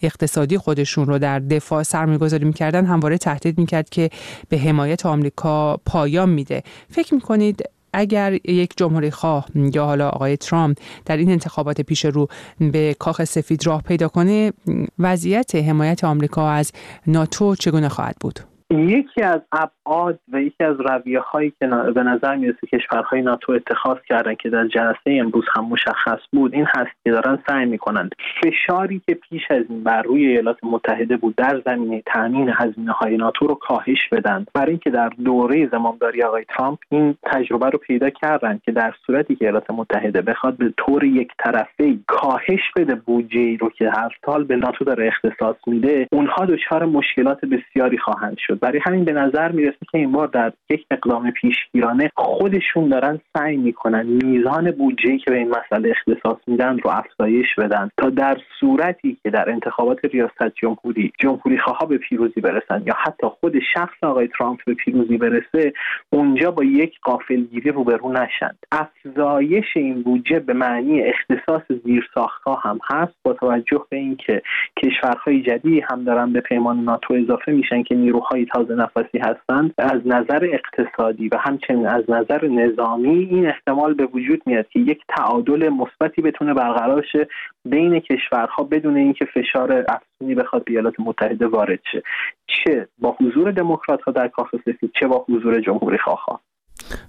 اقتصادی 0.02 0.58
خودشون 0.58 1.06
رو 1.06 1.20
در 1.20 1.40
دفاع 1.40 1.84
سرمایه‌گذاری 1.84 2.46
می‌کردن 2.46 2.86
همواره 2.86 3.18
تهدید 3.18 3.58
می‌کرد 3.58 3.90
که 3.90 4.10
به 4.50 4.58
حمایت 4.58 5.06
آمریکا 5.06 5.78
پایان 5.86 6.30
میده. 6.30 6.64
فکر 6.90 7.14
می‌کنید 7.14 7.75
اگر 7.96 8.50
یک 8.50 8.74
جمهوری 8.78 9.12
خواه 9.12 9.46
یا 9.56 9.86
حالا 9.86 10.10
آقای 10.10 10.38
ترامپ 10.38 10.78
در 11.06 11.18
این 11.18 11.32
انتخابات 11.32 11.82
پیش 11.82 12.06
رو 12.06 12.28
به 12.60 12.96
کاخ 13.00 13.24
سفید 13.24 13.68
راه 13.68 13.82
پیدا 13.82 14.08
کنه 14.08 14.54
وضعیت 15.00 15.56
حمایت 15.56 16.04
آمریکا 16.04 16.50
از 16.50 16.72
ناتو 17.08 17.56
چگونه 17.56 17.90
خواهد 17.90 18.16
بود؟ 18.20 18.40
یکی 18.70 19.22
از 19.22 19.42
ابعاد 19.52 20.20
و 20.32 20.42
یکی 20.42 20.64
از 20.64 20.76
رویه 20.80 21.20
هایی 21.20 21.54
که 21.60 21.68
به 21.68 22.04
نظر 22.04 22.36
می‌رسه 22.36 22.68
کشورهای 22.74 23.22
ناتو 23.22 23.52
اتخاذ 23.52 23.98
کردن 24.10 24.36
که 24.36 24.50
در 24.50 24.68
جلسه 24.68 25.00
امروز 25.06 25.44
هم 25.56 25.66
مشخص 25.66 26.20
بود 26.32 26.54
این 26.54 26.66
هست 26.66 26.92
که 27.04 27.12
دارن 27.12 27.40
سعی 27.48 27.66
می‌کنند 27.66 28.12
فشاری 28.44 29.02
که 29.08 29.14
پیش 29.14 29.42
از 29.50 29.64
این 29.70 29.84
بر 29.84 30.02
روی 30.02 30.26
ایالات 30.26 30.58
متحده 30.64 31.18
بود 31.18 31.36
در 31.36 31.62
زمینه 31.66 32.04
تامین 32.06 32.52
هزینه 32.56 32.92
های 32.92 33.18
ناتو 33.18 33.48
رو 33.48 33.56
کاهش 33.56 34.10
بدن. 34.12 34.46
برای 34.54 34.70
اینکه 34.70 34.90
در 34.90 35.10
دوره 35.10 35.70
زمامداری 35.72 36.24
آقای 36.24 36.46
ترامپ 36.50 36.80
این 36.90 37.16
تجربه 37.24 37.70
رو 37.70 37.78
پیدا 37.78 38.10
کردن 38.10 38.60
که 38.66 38.72
در 38.72 38.94
صورتی 39.06 39.36
که 39.36 39.46
ایالات 39.46 39.72
متحده 39.72 40.22
بخواد 40.22 40.58
به 40.58 40.74
طور 40.78 41.04
یک 41.04 41.32
طرفه 41.40 41.98
کاهش 42.08 42.62
بده 42.76 42.96
بودجه 42.96 43.58
رو 43.58 43.70
که 43.70 43.90
هر 43.90 44.10
سال 44.26 44.44
به 44.44 44.56
ناتو 44.56 44.86
داره 44.86 45.08
اختصاص 45.08 45.56
میده 45.68 46.08
اونها 46.12 46.46
دچار 46.46 46.86
مشکلات 46.86 47.46
بسیاری 47.46 47.98
خواهند 47.98 48.38
شد. 48.40 48.55
برای 48.56 48.80
همین 48.88 49.06
به 49.06 49.14
نظر 49.14 49.52
می‌رسه 49.52 49.78
که 49.92 49.98
این 49.98 50.12
بار 50.12 50.28
در 50.28 50.54
یک 50.70 50.86
اقدام 50.92 51.32
پیشگیرانه 51.32 52.12
خودشون 52.16 52.90
دارن 52.90 53.20
سعی 53.38 53.58
می‌کنن 53.58 54.06
میزان 54.06 54.72
بودجه 54.72 55.18
که 55.18 55.32
به 55.32 55.38
این 55.38 55.50
مسئله 55.50 55.90
اختصاص 55.90 56.38
میدن 56.48 56.78
رو 56.78 56.90
افزایش 56.90 57.56
بدن 57.58 57.90
تا 57.98 58.10
در 58.10 58.38
صورتی 58.60 59.18
که 59.24 59.30
در 59.30 59.50
انتخابات 59.50 60.06
ریاست 60.06 60.56
جمهوری 60.56 61.14
جمهوری 61.20 61.58
خواه 61.58 61.90
به 61.90 61.98
پیروزی 61.98 62.42
برسن 62.42 62.84
یا 62.86 62.94
حتی 63.06 63.28
خود 63.28 63.54
شخص 63.74 64.04
آقای 64.04 64.28
ترامپ 64.28 64.60
به 64.66 64.74
پیروزی 64.74 65.18
برسه 65.18 65.74
اونجا 66.10 66.52
با 66.52 66.64
یک 66.64 67.00
قافلگیری 67.02 67.72
روبرو 67.72 68.12
نشند 68.12 68.58
افزایش 68.72 69.66
این 69.76 70.02
بودجه 70.02 70.40
به 70.40 70.54
معنی 70.54 71.02
اختصاص 71.02 71.62
زیرساختها 71.84 72.56
هم 72.56 72.80
هست 72.84 73.14
با 73.24 73.34
توجه 73.34 73.86
به 73.90 73.98
اینکه 73.98 74.42
کشورهای 74.84 75.42
جدیدی 75.42 75.80
هم 75.80 76.04
دارن 76.04 76.34
به 76.34 76.42
پیمان 76.42 76.84
ناتو 76.84 77.14
اضافه 77.14 77.52
میشن 77.52 77.84
که 77.84 77.96
نیروهای 77.96 78.45
تازه 78.46 78.76
نفسی 78.76 79.18
هستند 79.18 79.74
از 79.78 80.02
نظر 80.06 80.50
اقتصادی 80.54 81.28
و 81.28 81.38
همچنین 81.38 81.88
از 81.88 82.04
نظر 82.10 82.48
نظامی 82.48 83.10
این 83.10 83.48
احتمال 83.48 83.94
به 83.94 84.06
وجود 84.06 84.42
میاد 84.46 84.68
که 84.68 84.80
یک 84.80 85.02
تعادل 85.18 85.70
مثبتی 85.70 86.22
بتونه 86.22 86.54
برقرار 86.54 87.06
شه 87.12 87.28
بین 87.66 88.00
کشورها 88.00 88.64
بدون 88.64 88.98
اینکه 88.98 89.26
فشار 89.26 89.86
افزونی 89.90 90.36
بخواد 90.36 90.64
به 90.64 90.72
ایالات 90.72 91.00
متحده 91.00 91.48
وارد 91.48 91.80
شه. 91.92 92.04
چه 92.48 92.88
با 92.98 93.16
حضور 93.20 93.52
دموکرات 93.52 94.02
ها 94.02 94.12
در 94.12 94.28
کاخ 94.28 94.56
سفید 94.66 94.92
چه 95.00 95.08
با 95.08 95.26
حضور 95.30 95.62
جمهوری 95.62 95.98
خواه 95.98 96.42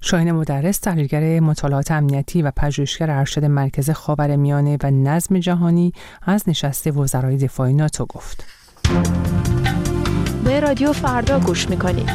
شاهین 0.01 0.33
مدرس 0.33 0.79
تحلیلگر 0.79 1.41
مطالعات 1.41 1.91
امنیتی 1.91 2.43
و 2.43 2.53
پژوهشگر 2.57 3.11
ارشد 3.11 3.45
مرکز 3.45 3.91
خاورمیانه 3.91 4.79
و 4.85 4.91
نظم 4.91 5.39
جهانی 5.39 5.93
از 6.27 6.49
نشست 6.49 6.97
وزرای 6.97 7.37
دفاع 7.37 7.71
ناتو 7.71 8.07
گفت. 8.07 8.45
به 10.57 10.61
رادیو 10.61 10.93
فردا 10.93 11.41
گوش 11.41 11.71
می‌کنید 11.71 12.11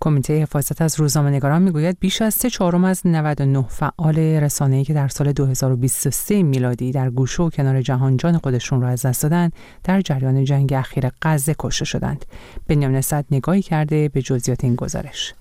کمیته 0.00 0.42
حفاظت 0.42 0.82
از 0.82 1.00
روزنامه 1.00 1.30
نگاران 1.30 1.62
می‌گوید 1.62 1.96
بیش 2.00 2.22
از 2.22 2.34
سه 2.34 2.50
چهارم 2.50 2.84
از 2.84 3.00
99 3.04 3.64
فعال 3.68 4.18
رسانه‌ای 4.18 4.84
که 4.84 4.94
در 4.94 5.08
سال 5.08 5.32
2023 5.32 6.42
میلادی 6.42 6.92
در 6.92 7.10
گوشه 7.10 7.42
و 7.42 7.50
کنار 7.50 7.82
جهان 7.82 8.16
جان 8.16 8.38
خودشون 8.38 8.82
را 8.82 8.88
از 8.88 9.06
دست 9.06 9.22
دادند 9.22 9.52
در 9.84 10.00
جریان 10.00 10.44
جنگ 10.44 10.72
اخیر 10.72 11.10
غزه 11.22 11.54
کشته 11.58 11.84
شدند. 11.84 12.24
بنیامین 12.68 13.00
صد 13.00 13.24
نگاهی 13.30 13.62
کرده 13.62 14.08
به 14.08 14.22
جزئیات 14.22 14.64
این 14.64 14.74
گزارش. 14.74 15.34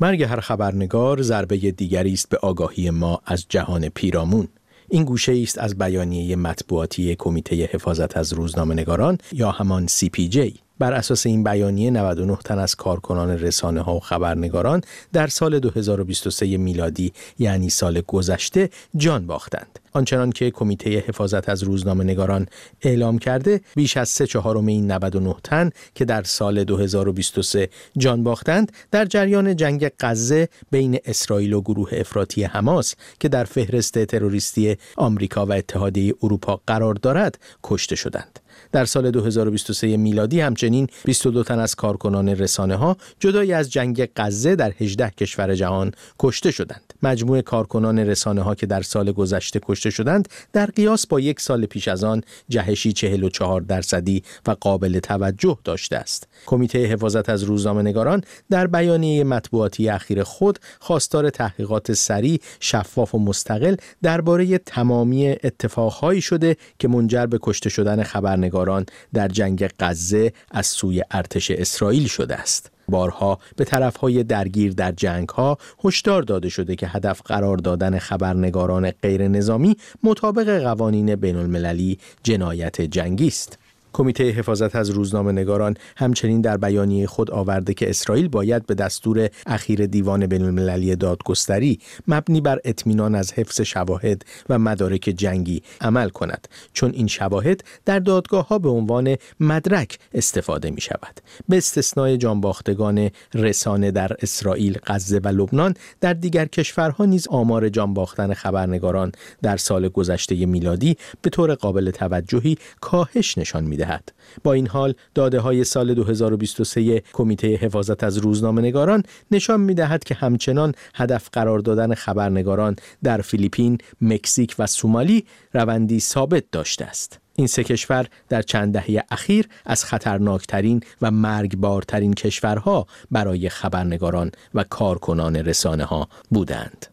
مرگ 0.00 0.22
هر 0.22 0.40
خبرنگار 0.40 1.22
ضربه 1.22 1.56
دیگری 1.56 2.12
است 2.12 2.28
به 2.28 2.38
آگاهی 2.42 2.90
ما 2.90 3.20
از 3.26 3.46
جهان 3.48 3.88
پیرامون. 3.88 4.48
این 4.92 5.04
گوشه 5.04 5.32
است 5.42 5.58
از 5.58 5.78
بیانیه 5.78 6.36
مطبوعاتی 6.36 7.16
کمیته 7.18 7.64
حفاظت 7.64 8.16
از 8.16 8.32
روزنامه 8.32 8.74
نگاران 8.74 9.18
یا 9.32 9.50
همان 9.50 9.86
CPJ 9.88 10.52
بر 10.82 10.92
اساس 10.92 11.26
این 11.26 11.44
بیانیه 11.44 11.90
99 11.90 12.36
تن 12.44 12.58
از 12.58 12.74
کارکنان 12.74 13.30
رسانه 13.30 13.80
ها 13.80 13.96
و 13.96 14.00
خبرنگاران 14.00 14.80
در 15.12 15.26
سال 15.26 15.58
2023 15.58 16.56
میلادی 16.56 17.12
یعنی 17.38 17.70
سال 17.70 18.00
گذشته 18.06 18.70
جان 18.96 19.26
باختند. 19.26 19.78
آنچنان 19.92 20.32
که 20.32 20.50
کمیته 20.50 20.90
حفاظت 20.98 21.48
از 21.48 21.62
روزنامه 21.62 22.04
نگاران 22.04 22.46
اعلام 22.80 23.18
کرده 23.18 23.60
بیش 23.74 23.96
از 23.96 24.08
سه 24.08 24.26
چهارم 24.26 24.66
این 24.66 24.92
99 24.92 25.34
تن 25.44 25.70
که 25.94 26.04
در 26.04 26.22
سال 26.22 26.64
2023 26.64 27.68
جان 27.98 28.24
باختند 28.24 28.72
در 28.90 29.04
جریان 29.04 29.56
جنگ 29.56 29.90
غزه 30.00 30.48
بین 30.70 30.98
اسرائیل 31.04 31.52
و 31.52 31.60
گروه 31.60 31.90
افراطی 31.92 32.44
حماس 32.44 32.94
که 33.20 33.28
در 33.28 33.44
فهرست 33.44 34.04
تروریستی 34.04 34.76
آمریکا 34.96 35.46
و 35.46 35.52
اتحادیه 35.52 36.14
اروپا 36.22 36.60
قرار 36.66 36.94
دارد 36.94 37.38
کشته 37.62 37.96
شدند. 37.96 38.41
در 38.72 38.84
سال 38.84 39.10
2023 39.10 39.96
میلادی 39.96 40.40
همچنین 40.40 40.86
22 41.04 41.42
تن 41.42 41.58
از 41.58 41.74
کارکنان 41.74 42.28
رسانه 42.28 42.76
ها 42.76 42.96
جدای 43.20 43.52
از 43.52 43.70
جنگ 43.70 44.08
غزه 44.16 44.56
در 44.56 44.72
18 44.80 45.10
کشور 45.10 45.54
جهان 45.54 45.92
کشته 46.18 46.50
شدند. 46.50 46.94
مجموع 47.02 47.40
کارکنان 47.40 47.98
رسانه 47.98 48.42
ها 48.42 48.54
که 48.54 48.66
در 48.66 48.82
سال 48.82 49.12
گذشته 49.12 49.60
کشته 49.62 49.90
شدند 49.90 50.28
در 50.52 50.66
قیاس 50.66 51.06
با 51.06 51.20
یک 51.20 51.40
سال 51.40 51.66
پیش 51.66 51.88
از 51.88 52.04
آن 52.04 52.22
جهشی 52.48 52.92
44 52.92 53.60
درصدی 53.60 54.22
و 54.46 54.56
قابل 54.60 54.98
توجه 54.98 55.58
داشته 55.64 55.96
است. 55.96 56.28
کمیته 56.46 56.86
حفاظت 56.86 57.28
از 57.28 57.42
روزنامه 57.42 57.82
نگاران 57.82 58.24
در 58.50 58.66
بیانیه 58.66 59.24
مطبوعاتی 59.24 59.88
اخیر 59.88 60.22
خود 60.22 60.58
خواستار 60.80 61.30
تحقیقات 61.30 61.92
سریع، 61.92 62.40
شفاف 62.60 63.14
و 63.14 63.18
مستقل 63.18 63.76
درباره 64.02 64.58
تمامی 64.58 65.28
اتفاقهایی 65.28 66.20
شده 66.20 66.56
که 66.78 66.88
منجر 66.88 67.26
به 67.26 67.38
کشته 67.42 67.70
شدن 67.70 68.02
خبرنگاران 68.42 68.86
در 69.14 69.28
جنگ 69.28 69.68
غزه 69.80 70.32
از 70.50 70.66
سوی 70.66 71.02
ارتش 71.10 71.50
اسرائیل 71.50 72.06
شده 72.06 72.36
است. 72.36 72.70
بارها 72.88 73.38
به 73.56 73.64
طرفهای 73.64 74.24
درگیر 74.24 74.72
در 74.72 74.92
جنگ 74.92 75.28
ها 75.28 75.58
هشدار 75.84 76.22
داده 76.22 76.48
شده 76.48 76.76
که 76.76 76.86
هدف 76.86 77.22
قرار 77.24 77.56
دادن 77.56 77.98
خبرنگاران 77.98 78.90
غیر 78.90 79.28
نظامی 79.28 79.76
مطابق 80.02 80.62
قوانین 80.62 81.16
بین 81.16 81.36
المللی 81.36 81.98
جنایت 82.22 82.80
جنگی 82.80 83.26
است. 83.26 83.58
کمیته 83.92 84.30
حفاظت 84.30 84.76
از 84.76 84.90
روزنامه 84.90 85.32
نگاران 85.32 85.76
همچنین 85.96 86.40
در 86.40 86.56
بیانیه 86.56 87.06
خود 87.06 87.30
آورده 87.30 87.74
که 87.74 87.90
اسرائیل 87.90 88.28
باید 88.28 88.66
به 88.66 88.74
دستور 88.74 89.28
اخیر 89.46 89.86
دیوان 89.86 90.26
بین 90.26 90.42
المللی 90.42 90.96
دادگستری 90.96 91.78
مبنی 92.08 92.40
بر 92.40 92.58
اطمینان 92.64 93.14
از 93.14 93.32
حفظ 93.32 93.60
شواهد 93.60 94.24
و 94.48 94.58
مدارک 94.58 95.00
جنگی 95.16 95.62
عمل 95.80 96.08
کند. 96.08 96.48
چون 96.72 96.90
این 96.90 97.06
شواهد 97.06 97.64
در 97.84 97.98
دادگاه 97.98 98.48
ها 98.48 98.58
به 98.58 98.68
عنوان 98.68 99.16
مدرک 99.40 99.98
استفاده 100.14 100.70
می 100.70 100.80
شود 100.80 101.20
به 101.48 101.56
استثنای 101.56 102.16
جانباختگان 102.16 103.10
رسانه 103.34 103.90
در 103.90 104.16
اسرائیل، 104.20 104.78
غزه 104.86 105.18
و 105.18 105.28
لبنان 105.28 105.74
در 106.00 106.12
دیگر 106.12 106.46
کشورها 106.46 107.04
نیز 107.04 107.28
آمار 107.28 107.68
جانباختن 107.68 108.34
خبرنگاران 108.34 109.12
در 109.42 109.56
سال 109.56 109.88
گذشته 109.88 110.46
میلادی 110.46 110.96
به 111.22 111.30
طور 111.30 111.54
قابل 111.54 111.90
توجهی 111.90 112.58
کاهش 112.80 113.38
نشان 113.38 113.64
می 113.84 114.12
با 114.44 114.52
این 114.52 114.66
حال 114.66 114.94
داده 115.14 115.40
های 115.40 115.64
سال 115.64 115.94
2023 115.94 117.02
کمیته 117.12 117.54
حفاظت 117.54 118.04
از 118.04 118.18
روزنامه 118.18 118.62
نگاران 118.62 119.02
نشان 119.30 119.60
می 119.60 119.74
دهد 119.74 120.04
که 120.04 120.14
همچنان 120.14 120.74
هدف 120.94 121.28
قرار 121.32 121.58
دادن 121.58 121.94
خبرنگاران 121.94 122.76
در 123.02 123.20
فیلیپین، 123.20 123.78
مکزیک 124.00 124.54
و 124.58 124.66
سومالی 124.66 125.24
روندی 125.54 126.00
ثابت 126.00 126.44
داشته 126.52 126.84
است. 126.84 127.18
این 127.36 127.46
سه 127.46 127.64
کشور 127.64 128.06
در 128.28 128.42
چند 128.42 128.72
دهه 128.72 129.04
اخیر 129.10 129.48
از 129.66 129.84
خطرناکترین 129.84 130.80
و 131.02 131.10
مرگبارترین 131.10 132.14
کشورها 132.14 132.86
برای 133.10 133.48
خبرنگاران 133.48 134.30
و 134.54 134.64
کارکنان 134.64 135.36
رسانه 135.36 135.84
ها 135.84 136.08
بودند. 136.30 136.91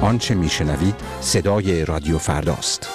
آنچه 0.00 0.34
میشنوید 0.34 0.94
صدای 1.20 1.84
رادیو 1.84 2.18
فرداست. 2.18 2.88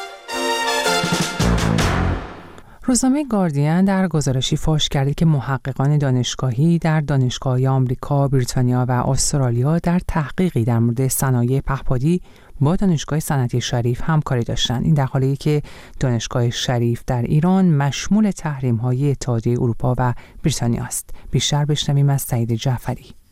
روزنامه 2.83 3.25
گاردین 3.27 3.85
در 3.85 4.07
گزارشی 4.07 4.57
فاش 4.57 4.89
کرده 4.89 5.13
که 5.13 5.25
محققان 5.25 5.97
دانشگاهی 5.97 6.79
در 6.79 7.01
دانشگاه 7.01 7.67
آمریکا، 7.67 8.27
بریتانیا 8.27 8.85
و 8.89 8.91
استرالیا 8.91 9.79
در 9.79 9.99
تحقیقی 10.07 10.63
در 10.63 10.79
مورد 10.79 11.07
صنایع 11.07 11.61
پهپادی 11.61 12.21
با 12.61 12.75
دانشگاه 12.75 13.19
صنعتی 13.19 13.61
شریف 13.61 14.01
همکاری 14.03 14.43
داشتند. 14.43 14.83
این 14.83 14.93
در 14.93 15.05
حالی 15.05 15.35
که 15.35 15.61
دانشگاه 15.99 16.49
شریف 16.49 17.03
در 17.07 17.21
ایران 17.21 17.65
مشمول 17.69 18.31
تحریم 18.31 18.75
های 18.75 19.11
اتحادیه 19.11 19.61
اروپا 19.61 19.95
و 19.97 20.13
بریتانیا 20.43 20.83
است. 20.83 21.09
بیشتر 21.31 21.65
بشنویم 21.65 22.09
از 22.09 22.21
سعید 22.21 22.53
جعفری. 22.53 23.24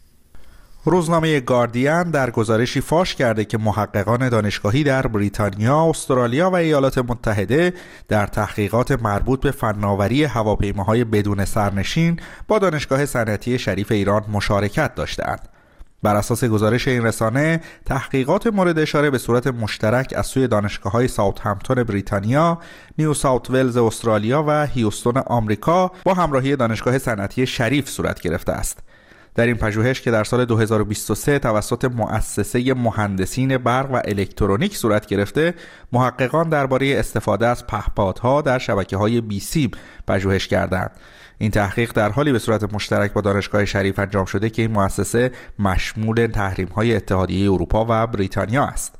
روزنامه 0.86 1.40
گاردین 1.40 2.04
در 2.04 2.32
گزارشی 2.32 2.82
فاش 2.82 3.16
کرده 3.16 3.46
که 3.46 3.58
محققان 3.58 4.30
دانشگاهی 4.30 4.84
در 4.84 5.08
بریتانیا، 5.08 5.90
استرالیا 5.90 6.50
و 6.50 6.56
ایالات 6.56 6.98
متحده 6.98 7.74
در 8.08 8.28
تحقیقات 8.28 8.92
مربوط 8.92 9.42
به 9.42 9.52
فناوری 9.52 10.24
هواپیماهای 10.24 11.04
بدون 11.04 11.46
سرنشین 11.46 12.20
با 12.48 12.60
دانشگاه 12.60 13.06
صنعتی 13.06 13.60
شریف 13.60 13.92
ایران 13.92 14.24
مشارکت 14.32 14.96
داشتند. 14.96 15.50
بر 16.04 16.16
اساس 16.16 16.44
گزارش 16.44 16.88
این 16.88 17.04
رسانه 17.04 17.62
تحقیقات 17.86 18.48
مورد 18.48 18.80
اشاره 18.80 19.10
به 19.10 19.18
صورت 19.18 19.48
مشترک 19.48 20.14
از 20.18 20.28
سوی 20.28 20.48
دانشگاه 20.48 20.94
های 20.94 21.08
ساوت 21.08 21.40
همتون 21.42 21.84
بریتانیا، 21.84 22.60
نیو 22.98 23.14
ساوت 23.14 23.50
ولز 23.50 23.78
استرالیا 23.78 24.44
و 24.48 24.66
هیوستون 24.66 25.18
آمریکا 25.18 25.92
با 26.04 26.14
همراهی 26.14 26.56
دانشگاه 26.56 26.98
صنعتی 26.98 27.48
شریف 27.48 27.90
صورت 27.90 28.22
گرفته 28.22 28.52
است. 28.52 28.80
در 29.36 29.46
این 29.46 29.56
پژوهش 29.56 30.02
که 30.02 30.12
در 30.12 30.24
سال 30.24 30.46
2023 30.46 31.40
توسط 31.40 31.86
مؤسسه 31.86 32.74
مهندسین 32.74 33.58
برق 33.58 33.92
و 33.92 34.02
الکترونیک 34.06 34.78
صورت 34.78 35.06
گرفته 35.06 35.54
محققان 35.92 36.50
درباره 36.50 37.00
استفاده 37.00 37.48
از 37.48 37.68
پهپادها 37.68 38.42
در 38.42 38.60
شبکه 38.60 38.98
های 38.98 39.22
بیسیم 39.22 39.72
پژوهش 40.08 40.48
کردند 40.48 40.92
این 41.38 41.52
تحقیق 41.52 41.92
در 41.92 42.12
حالی 42.12 42.32
به 42.32 42.40
صورت 42.40 42.74
مشترک 42.74 43.14
با 43.14 43.22
دانشگاه 43.22 43.66
شریف 43.66 44.00
انجام 44.00 44.26
شده 44.26 44.50
که 44.50 44.62
این 44.62 44.72
مؤسسه 44.72 45.32
مشمول 45.60 46.28
تحریم 46.28 46.68
های 46.68 46.96
اتحادیه 46.96 47.52
اروپا 47.52 47.86
و 47.90 48.08
بریتانیا 48.08 48.64
است 48.66 48.96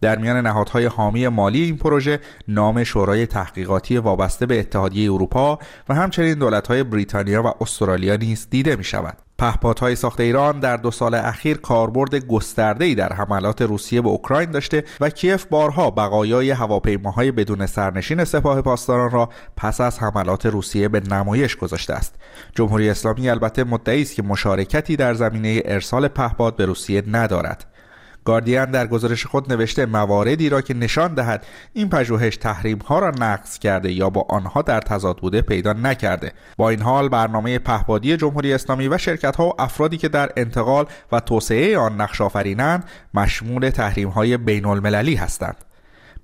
در 0.00 0.18
میان 0.18 0.46
نهادهای 0.46 0.86
حامی 0.86 1.28
مالی 1.28 1.62
این 1.62 1.76
پروژه 1.76 2.20
نام 2.48 2.84
شورای 2.84 3.26
تحقیقاتی 3.26 3.98
وابسته 3.98 4.46
به 4.46 4.60
اتحادیه 4.60 5.12
اروپا 5.12 5.58
و 5.88 5.94
همچنین 5.94 6.34
دولت‌های 6.34 6.82
بریتانیا 6.82 7.42
و 7.42 7.52
استرالیا 7.60 8.16
نیز 8.16 8.46
دیده 8.50 8.76
می 8.76 8.84
شود. 8.84 9.23
پهپادهای 9.38 9.96
ساخت 9.96 10.20
ایران 10.20 10.60
در 10.60 10.76
دو 10.76 10.90
سال 10.90 11.14
اخیر 11.14 11.56
کاربرد 11.56 12.14
گسترده‌ای 12.14 12.94
در 12.94 13.12
حملات 13.12 13.62
روسیه 13.62 14.00
به 14.00 14.08
اوکراین 14.08 14.50
داشته 14.50 14.84
و 15.00 15.10
کیف 15.10 15.44
بارها 15.44 15.90
بقایای 15.90 16.50
هواپیماهای 16.50 17.32
بدون 17.32 17.66
سرنشین 17.66 18.24
سپاه 18.24 18.62
پاسداران 18.62 19.10
را 19.10 19.28
پس 19.56 19.80
از 19.80 19.98
حملات 19.98 20.46
روسیه 20.46 20.88
به 20.88 21.00
نمایش 21.00 21.56
گذاشته 21.56 21.94
است. 21.94 22.14
جمهوری 22.54 22.90
اسلامی 22.90 23.28
البته 23.28 23.64
مدعی 23.64 24.02
است 24.02 24.14
که 24.14 24.22
مشارکتی 24.22 24.96
در 24.96 25.14
زمینه 25.14 25.62
ارسال 25.64 26.08
پهپاد 26.08 26.56
به 26.56 26.66
روسیه 26.66 27.02
ندارد. 27.06 27.73
گاردین 28.24 28.64
در 28.64 28.86
گزارش 28.86 29.26
خود 29.26 29.52
نوشته 29.52 29.86
مواردی 29.86 30.48
را 30.48 30.60
که 30.60 30.74
نشان 30.74 31.14
دهد 31.14 31.46
این 31.72 31.88
پژوهش 31.88 32.36
تحریم 32.36 32.78
ها 32.78 32.98
را 32.98 33.10
نقض 33.10 33.58
کرده 33.58 33.92
یا 33.92 34.10
با 34.10 34.26
آنها 34.28 34.62
در 34.62 34.80
تضاد 34.80 35.18
بوده 35.18 35.42
پیدا 35.42 35.72
نکرده. 35.72 36.32
با 36.56 36.70
این 36.70 36.82
حال 36.82 37.08
برنامه 37.08 37.58
پهپادی 37.58 38.16
جمهوری 38.16 38.52
اسلامی 38.52 38.88
و 38.88 38.98
شرکت 38.98 39.36
ها 39.36 39.48
و 39.48 39.52
افرادی 39.58 39.96
که 39.96 40.08
در 40.08 40.30
انتقال 40.36 40.86
و 41.12 41.20
توسعه 41.20 41.78
آن 41.78 42.00
نقش 42.00 42.20
آفرینند 42.20 42.84
مشمول 43.14 43.70
تحریم 43.70 44.08
های 44.08 44.36
بین 44.36 44.66
المللی 44.66 45.14
هستند. 45.14 45.73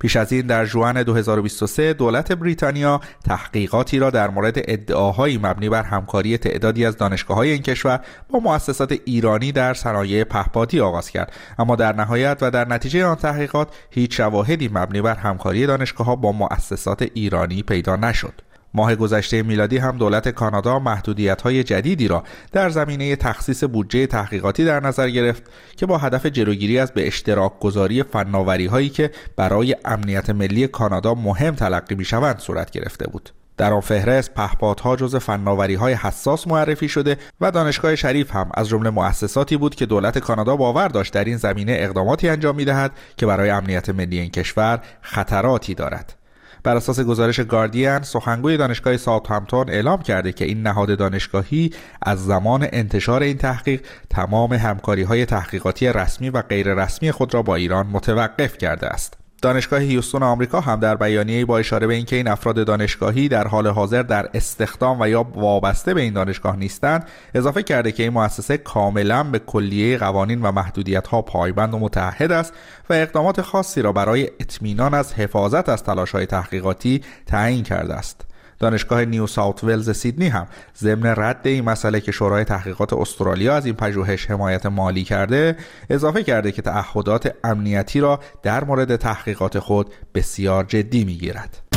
پیش 0.00 0.16
از 0.16 0.32
این 0.32 0.46
در 0.46 0.66
جوان 0.66 1.02
2023 1.02 1.92
دولت 1.92 2.32
بریتانیا 2.32 3.00
تحقیقاتی 3.24 3.98
را 3.98 4.10
در 4.10 4.30
مورد 4.30 4.54
ادعاهایی 4.56 5.38
مبنی 5.38 5.68
بر 5.68 5.82
همکاری 5.82 6.38
تعدادی 6.38 6.84
از 6.84 6.96
دانشگاه 6.96 7.36
های 7.36 7.50
این 7.50 7.62
کشور 7.62 8.00
با 8.30 8.38
مؤسسات 8.38 8.92
ایرانی 9.04 9.52
در 9.52 9.74
صنایع 9.74 10.24
پهپادی 10.24 10.80
آغاز 10.80 11.10
کرد. 11.10 11.32
اما 11.58 11.76
در 11.76 11.92
نهایت 11.92 12.38
و 12.40 12.50
در 12.50 12.68
نتیجه 12.68 13.04
آن 13.04 13.16
تحقیقات 13.16 13.68
هیچ 13.90 14.16
شواهدی 14.16 14.68
مبنی 14.68 15.00
بر 15.00 15.14
همکاری 15.14 15.66
دانشگاه 15.66 16.06
ها 16.06 16.16
با 16.16 16.32
مؤسسات 16.32 17.02
ایرانی 17.14 17.62
پیدا 17.62 17.96
نشد. 17.96 18.49
ماه 18.74 18.94
گذشته 18.94 19.42
میلادی 19.42 19.78
هم 19.78 19.98
دولت 19.98 20.28
کانادا 20.28 20.78
محدودیت 20.78 21.42
های 21.42 21.64
جدیدی 21.64 22.08
را 22.08 22.24
در 22.52 22.70
زمینه 22.70 23.16
تخصیص 23.16 23.64
بودجه 23.64 24.06
تحقیقاتی 24.06 24.64
در 24.64 24.80
نظر 24.80 25.10
گرفت 25.10 25.42
که 25.76 25.86
با 25.86 25.98
هدف 25.98 26.26
جلوگیری 26.26 26.78
از 26.78 26.92
به 26.92 27.06
اشتراک 27.06 27.58
گذاری 27.60 28.02
فناوری 28.02 28.66
هایی 28.66 28.88
که 28.88 29.10
برای 29.36 29.76
امنیت 29.84 30.30
ملی 30.30 30.66
کانادا 30.66 31.14
مهم 31.14 31.54
تلقی 31.54 31.94
می 31.94 32.04
شوند 32.04 32.38
صورت 32.38 32.70
گرفته 32.70 33.10
بود. 33.10 33.30
در 33.60 33.72
آن 33.72 33.80
فهرست 33.80 34.34
پهپادها 34.34 34.96
جز 34.96 35.16
فناوری 35.16 35.74
های 35.74 35.92
حساس 35.92 36.46
معرفی 36.46 36.88
شده 36.88 37.16
و 37.40 37.50
دانشگاه 37.50 37.96
شریف 37.96 38.36
هم 38.36 38.50
از 38.54 38.68
جمله 38.68 38.90
مؤسساتی 38.90 39.56
بود 39.56 39.74
که 39.74 39.86
دولت 39.86 40.18
کانادا 40.18 40.56
باور 40.56 40.88
داشت 40.88 41.12
در 41.12 41.24
این 41.24 41.36
زمینه 41.36 41.76
اقداماتی 41.78 42.28
انجام 42.28 42.56
می 42.56 42.64
دهد 42.64 42.92
که 43.16 43.26
برای 43.26 43.50
امنیت 43.50 43.90
ملی 43.90 44.18
این 44.18 44.30
کشور 44.30 44.80
خطراتی 45.00 45.74
دارد. 45.74 46.19
بر 46.62 46.76
اساس 46.76 47.00
گزارش 47.00 47.40
گاردین 47.40 48.02
سخنگوی 48.02 48.56
دانشگاه 48.56 48.96
ساوثهمپتون 48.96 49.70
اعلام 49.70 50.02
کرده 50.02 50.32
که 50.32 50.44
این 50.44 50.62
نهاد 50.62 50.98
دانشگاهی 50.98 51.70
از 52.02 52.24
زمان 52.24 52.68
انتشار 52.72 53.22
این 53.22 53.38
تحقیق 53.38 53.80
تمام 54.10 54.52
همکاری 54.52 55.02
های 55.02 55.26
تحقیقاتی 55.26 55.88
رسمی 55.88 56.30
و 56.30 56.42
غیر 56.42 56.74
رسمی 56.74 57.12
خود 57.12 57.34
را 57.34 57.42
با 57.42 57.54
ایران 57.54 57.86
متوقف 57.86 58.58
کرده 58.58 58.86
است. 58.86 59.19
دانشگاه 59.42 59.80
هیوستون 59.80 60.22
آمریکا 60.22 60.60
هم 60.60 60.80
در 60.80 60.96
بیانیه 60.96 61.44
با 61.44 61.58
اشاره 61.58 61.86
به 61.86 61.94
اینکه 61.94 62.16
این 62.16 62.28
افراد 62.28 62.66
دانشگاهی 62.66 63.28
در 63.28 63.48
حال 63.48 63.66
حاضر 63.66 64.02
در 64.02 64.28
استخدام 64.34 65.00
و 65.00 65.08
یا 65.08 65.22
وابسته 65.22 65.94
به 65.94 66.00
این 66.00 66.12
دانشگاه 66.12 66.56
نیستند 66.56 67.08
اضافه 67.34 67.62
کرده 67.62 67.92
که 67.92 68.02
این 68.02 68.12
مؤسسه 68.12 68.58
کاملا 68.58 69.24
به 69.24 69.38
کلیه 69.38 69.98
قوانین 69.98 70.42
و 70.42 70.52
محدودیت 70.52 71.06
ها 71.06 71.22
پایبند 71.22 71.74
و 71.74 71.78
متحد 71.78 72.32
است 72.32 72.52
و 72.90 72.92
اقدامات 72.92 73.40
خاصی 73.40 73.82
را 73.82 73.92
برای 73.92 74.30
اطمینان 74.40 74.94
از 74.94 75.14
حفاظت 75.14 75.68
از 75.68 75.82
تلاش 75.82 76.10
های 76.10 76.26
تحقیقاتی 76.26 77.02
تعیین 77.26 77.62
کرده 77.62 77.94
است. 77.94 78.29
دانشگاه 78.60 79.04
نیو 79.04 79.26
ساوت 79.26 79.64
ولز 79.64 79.90
سیدنی 79.90 80.28
هم 80.28 80.46
ضمن 80.78 81.14
رد 81.16 81.40
این 81.44 81.64
مسئله 81.64 82.00
که 82.00 82.12
شورای 82.12 82.44
تحقیقات 82.44 82.92
استرالیا 82.92 83.54
از 83.54 83.66
این 83.66 83.74
پژوهش 83.74 84.30
حمایت 84.30 84.66
مالی 84.66 85.04
کرده 85.04 85.56
اضافه 85.90 86.22
کرده 86.22 86.52
که 86.52 86.62
تعهدات 86.62 87.34
امنیتی 87.44 88.00
را 88.00 88.20
در 88.42 88.64
مورد 88.64 88.96
تحقیقات 88.96 89.58
خود 89.58 89.90
بسیار 90.14 90.64
جدی 90.64 91.04
می‌گیرد. 91.04 91.69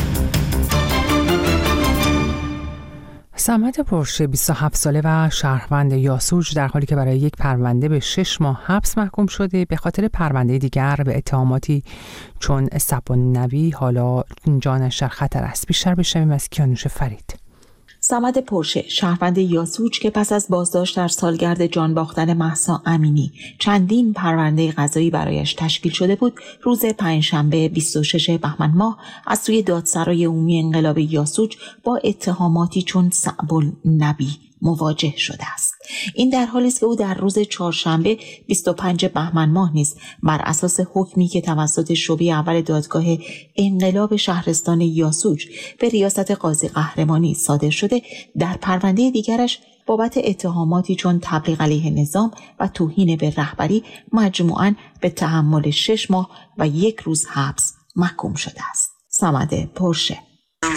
سمت 3.36 3.80
پرشه 3.80 4.28
27 4.28 4.76
ساله 4.76 5.02
و 5.04 5.30
شهروند 5.30 5.93
یاسوج 5.93 6.56
در 6.56 6.67
حالی 6.67 6.86
که 6.86 6.96
برای 6.96 7.17
یک 7.17 7.34
پرونده 7.38 7.89
به 7.89 8.00
6 8.00 8.41
ماه 8.41 8.62
حبس 8.65 8.98
محکوم 8.98 9.28
شده 9.28 9.65
به 9.65 9.76
خاطر 9.76 10.08
پرونده 10.08 10.58
دیگر 10.58 10.96
به 10.96 11.17
اتهاماتی 11.17 11.84
چون 12.39 12.69
سب 12.78 13.12
نوی 13.12 13.69
حالا 13.69 14.24
جانش 14.60 14.98
در 14.98 15.08
خطر 15.08 15.43
است 15.43 15.67
بیشتر 15.67 15.96
بشنویم 15.96 16.32
از 16.32 16.50
کیانوش 16.50 16.88
فرید. 16.88 17.42
سمد 18.06 18.38
پرشه 18.38 18.86
شهروند 18.88 19.38
یاسوج 19.38 20.00
که 20.00 20.10
پس 20.10 20.32
از 20.32 20.48
بازداشت 20.50 20.98
در 20.98 21.08
سالگرد 21.08 21.66
جان 21.66 21.94
باختن 21.94 22.34
محسا 22.34 22.82
امینی 22.86 23.32
چندین 23.60 24.13
پرونده 24.13 24.72
قضایی 24.72 25.10
برایش 25.10 25.54
تشکیل 25.54 25.92
شده 25.92 26.16
بود 26.16 26.34
روز 26.62 26.86
پنجشنبه 26.86 27.70
26 27.70 28.30
بهمن 28.30 28.72
ماه 28.76 28.98
از 29.28 29.39
سوی 29.39 29.62
دادسرای 29.62 30.26
عمومی 30.26 30.60
انقلاب 30.60 30.98
یاسوج 30.98 31.58
با 31.84 32.00
اتهاماتی 32.04 32.82
چون 32.82 33.10
سعبل 33.10 33.72
نبی 33.86 34.28
مواجه 34.63 35.13
شده 35.17 35.54
است 35.54 35.73
این 36.15 36.30
در 36.30 36.45
حالی 36.45 36.67
است 36.67 36.80
که 36.80 36.86
او 36.86 36.95
در 36.95 37.13
روز 37.13 37.39
چهارشنبه 37.39 38.17
25 38.47 39.06
بهمن 39.06 39.49
ماه 39.49 39.73
نیز 39.73 39.95
بر 40.23 40.41
اساس 40.43 40.80
حکمی 40.93 41.28
که 41.28 41.41
توسط 41.41 41.93
شعبه 41.93 42.26
اول 42.26 42.62
دادگاه 42.62 43.04
انقلاب 43.56 44.15
شهرستان 44.15 44.82
یاسوج 44.82 45.45
به 45.80 45.89
ریاست 45.89 46.32
قاضی 46.32 46.67
قهرمانی 46.67 47.34
صادر 47.34 47.69
شده 47.69 48.02
در 48.39 48.58
پرونده 48.62 49.12
دیگرش 49.12 49.60
بابت 49.86 50.17
اتهاماتی 50.17 50.95
چون 50.95 51.19
تبلیغ 51.21 51.62
علیه 51.62 51.89
نظام 51.89 52.32
و 52.60 52.67
توهین 52.67 53.15
به 53.17 53.34
رهبری 53.38 53.84
مجموعاً 54.12 54.76
به 55.02 55.10
تحمل 55.10 55.69
شش 55.69 56.12
ماه 56.12 56.30
و 56.58 56.67
یک 56.67 56.99
روز 56.99 57.26
حبس 57.26 57.73
محکوم 57.95 58.34
شده 58.34 58.62
است. 58.71 58.91
سمد 59.10 59.73
پرشه 59.73 60.19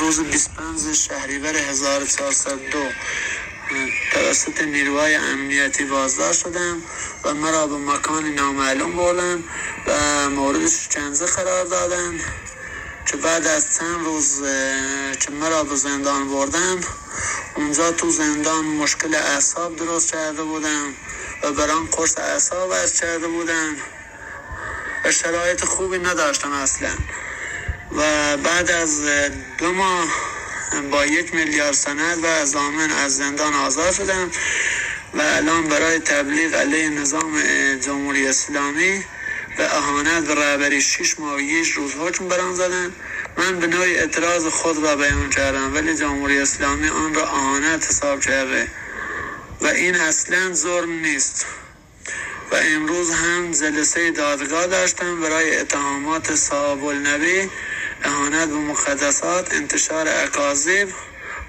روز 0.00 0.20
25 0.20 0.96
شهریور 0.96 1.56
1402 1.56 2.78
توسط 4.10 4.62
نیروهای 4.62 5.14
امنیتی 5.16 5.84
بازداشت 5.84 6.40
شدم 6.40 6.82
و 7.24 7.34
مرا 7.34 7.66
به 7.66 7.78
مکان 7.78 8.26
نامعلوم 8.26 8.96
بردن 8.96 9.44
و 9.86 10.30
موردش 10.30 10.88
چنزه 10.88 11.26
قرار 11.26 11.64
دادن 11.66 12.20
که 13.06 13.16
بعد 13.16 13.46
از 13.46 13.78
چند 13.78 14.06
روز 14.06 14.42
که 15.20 15.32
مرا 15.32 15.64
به 15.64 15.76
زندان 15.76 16.30
بردن 16.30 16.80
اونجا 17.56 17.92
تو 17.92 18.10
زندان 18.10 18.66
مشکل 18.66 19.14
اعصاب 19.14 19.76
درست 19.76 20.12
کرده 20.12 20.44
بودم 20.44 20.94
و 21.42 21.52
برام 21.52 21.86
قرص 21.86 22.18
اعصاب 22.18 22.70
از 22.70 23.00
کرده 23.00 23.28
بودن. 23.28 23.76
و 25.04 25.12
شرایط 25.12 25.64
خوبی 25.64 25.98
نداشتم 25.98 26.52
اصلا. 26.52 26.90
و 27.92 28.36
بعد 28.36 28.70
از 28.70 29.02
دو 29.58 29.72
ماه 29.72 30.08
با 30.92 31.06
یک 31.06 31.34
میلیارد 31.34 31.74
سند 31.74 32.18
و 32.24 32.46
زامن 32.46 32.90
از 32.90 33.16
زندان 33.16 33.54
آزاد 33.54 33.92
شدم 33.94 34.30
و 35.14 35.22
الان 35.22 35.68
برای 35.68 35.98
تبلیغ 35.98 36.54
علیه 36.54 36.88
نظام 36.88 37.42
جمهوری 37.86 38.28
اسلامی 38.28 39.04
و 39.58 39.62
اهانت 39.62 40.24
به 40.24 40.34
رهبری 40.34 40.82
شش 40.82 41.20
ماه 41.20 41.42
یک 41.42 41.68
روز 41.68 41.94
حکم 41.94 42.28
برام 42.28 42.54
زدن. 42.54 42.92
من 43.36 43.60
به 43.60 43.66
نوعی 43.66 43.96
اعتراض 43.96 44.46
خود 44.46 44.84
را 44.84 44.96
بیان 44.96 45.30
کردم 45.30 45.74
ولی 45.74 45.96
جمهوری 45.96 46.38
اسلامی 46.38 46.88
آن 46.88 47.14
را 47.14 47.28
اهانت 47.28 47.86
حساب 47.88 48.20
کرده 48.20 48.68
و 49.60 49.66
این 49.66 49.96
اصلا 49.96 50.52
ظلم 50.52 50.92
نیست. 50.92 51.46
و 52.52 52.56
امروز 52.56 53.10
هم 53.10 53.52
جلسه 53.52 54.10
دادگاه 54.10 54.66
داشتم 54.66 55.20
برای 55.20 55.56
اتهامات 55.56 56.34
صاحب 56.34 56.84
النبی 56.84 57.50
اهانت 58.06 58.48
به 58.48 58.54
مقدسات 58.54 59.54
انتشار 59.54 60.06
اکاذیب 60.24 60.88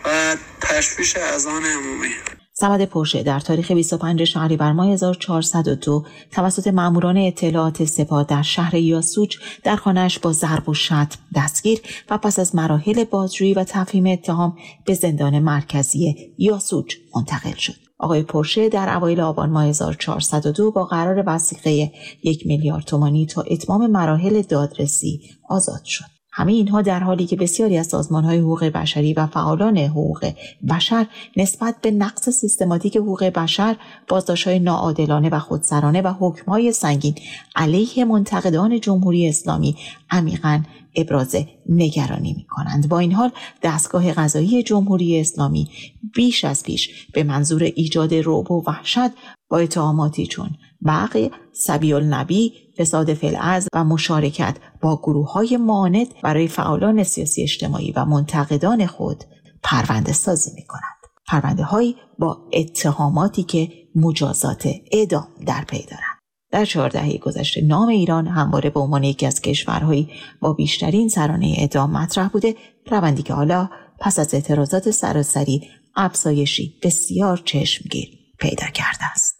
و 0.06 0.36
تشویش 0.62 1.15
اذان 1.17 1.63
عمومی 1.63 2.13
سمد 2.54 2.86
پرشه 2.86 3.24
در 3.24 3.39
تاریخ 3.39 3.72
25 3.72 4.24
شهریور 4.24 4.72
ماه 4.72 4.88
1402 4.88 6.06
توسط 6.32 6.67
ماموران 6.67 7.17
اطلاعات 7.17 7.86
سپاه 7.86 8.24
در 8.24 8.41
شهر 8.41 8.76
یاسوج 8.76 9.38
در 9.63 9.76
خانهاش 9.76 10.20
با 10.20 10.32
ضرب 10.32 10.70
و 10.70 10.74
شتم 10.74 11.08
دستگیر 11.36 11.82
و 12.10 12.17
پس 12.17 12.39
از 12.39 12.56
مراحل 12.56 13.04
بازجویی 13.04 13.54
و 13.54 13.63
تفهیم 13.63 14.06
اتهام 14.08 14.58
به 14.86 14.93
زندان 14.93 15.39
مرکزی 15.39 16.34
یاسوج 16.38 16.96
منتقل 17.15 17.56
شد. 17.56 17.76
آقای 18.00 18.24
پرشه 18.24 18.70
در 18.70 18.96
اوایل 18.96 19.22
آبان 19.22 19.50
ماه 19.50 19.65
1402 19.65 20.72
با 20.72 20.86
قرار 20.86 21.24
وسیقه 21.28 21.91
یک 22.24 22.48
میلیارد 22.48 22.84
تومانی 22.84 23.26
تا 23.26 23.41
اتمام 23.41 23.91
مراحل 23.91 24.41
دادرسی 24.41 25.22
آزاد 25.50 25.84
شد. 25.84 26.16
همه 26.38 26.52
اینها 26.52 26.82
در 26.82 27.00
حالی 27.00 27.26
که 27.26 27.36
بسیاری 27.36 27.78
از 27.78 27.93
های 28.12 28.38
حقوق 28.38 28.63
بشری 28.63 29.13
و 29.13 29.28
فعالان 29.28 29.78
حقوق 29.78 30.32
بشر 30.69 31.08
نسبت 31.38 31.76
به 31.82 31.91
نقص 31.91 32.30
سیستماتیک 32.30 32.97
حقوق 32.97 33.23
بشر 33.23 33.76
های 34.45 34.60
ناعادلانه 34.60 35.30
و 35.30 35.39
خودسرانه 35.39 36.02
و 36.02 36.32
های 36.47 36.71
سنگین 36.71 37.15
علیه 37.56 38.06
منتقدان 38.06 38.80
جمهوری 38.80 39.30
اسلامی 39.30 39.76
عمیقا 40.10 40.63
ابراز 40.95 41.36
نگرانی 41.69 42.34
می 42.34 42.45
کنند. 42.50 42.89
با 42.89 43.00
این 43.00 43.12
حال 43.12 43.32
دستگاه 43.63 44.13
غذایی 44.13 44.63
جمهوری 44.63 45.19
اسلامی 45.19 45.69
بیش 46.13 46.45
از 46.45 46.63
پیش 46.63 47.08
به 47.13 47.23
منظور 47.23 47.63
ایجاد 47.63 48.13
رعب 48.13 48.52
و 48.52 48.63
وحشت 48.67 49.10
با 49.50 49.58
اتهاماتی 49.58 50.28
چون 50.28 50.50
بقی 50.86 51.32
سبی 51.54 51.94
النبی 51.94 52.54
فساد 52.78 53.13
فلعز 53.13 53.68
و 53.74 53.84
مشارکت 53.84 54.58
با 54.82 54.98
گروه 55.04 55.32
های 55.32 55.58
معاند 55.58 56.08
برای 56.24 56.48
فعالان 56.48 57.04
سیاسی 57.04 57.44
اجتماعی 57.44 57.92
و 57.92 58.06
منتقدان 58.06 58.86
خود 58.86 59.24
پرونده 59.63 60.13
سازی 60.13 60.52
می 60.56 60.66
کنند. 60.66 60.98
پرونده 61.28 61.63
هایی 61.63 61.96
با 62.20 62.38
اتهاماتی 62.54 63.44
که 63.44 63.70
مجازات 63.96 64.70
اعدام 64.92 65.28
در 65.46 65.63
پی 65.63 65.84
دارند. 65.84 66.18
در 66.52 66.66
چهار 66.66 66.90
دهه 66.90 67.18
گذشته 67.18 67.62
نام 67.62 67.90
ایران 67.90 68.28
همواره 68.28 68.70
به 68.70 68.80
عنوان 68.80 69.04
یکی 69.04 69.26
از 69.26 69.42
کشورهایی 69.42 70.10
با 70.42 70.54
بیشترین 70.54 71.10
سرانه 71.10 71.56
اعدام 71.58 71.92
مطرح 71.92 72.28
بوده 72.28 72.56
روندی 72.92 73.24
که 73.24 73.34
حالا 73.34 73.70
پس 74.00 74.20
از 74.20 74.34
اعتراضات 74.34 74.92
سراسری 74.92 75.62
افزایشی 75.96 76.80
بسیار 76.84 77.42
چشمگیر 77.46 78.10
پیدا 78.40 78.68
کرده 78.68 79.06
است 79.12 79.37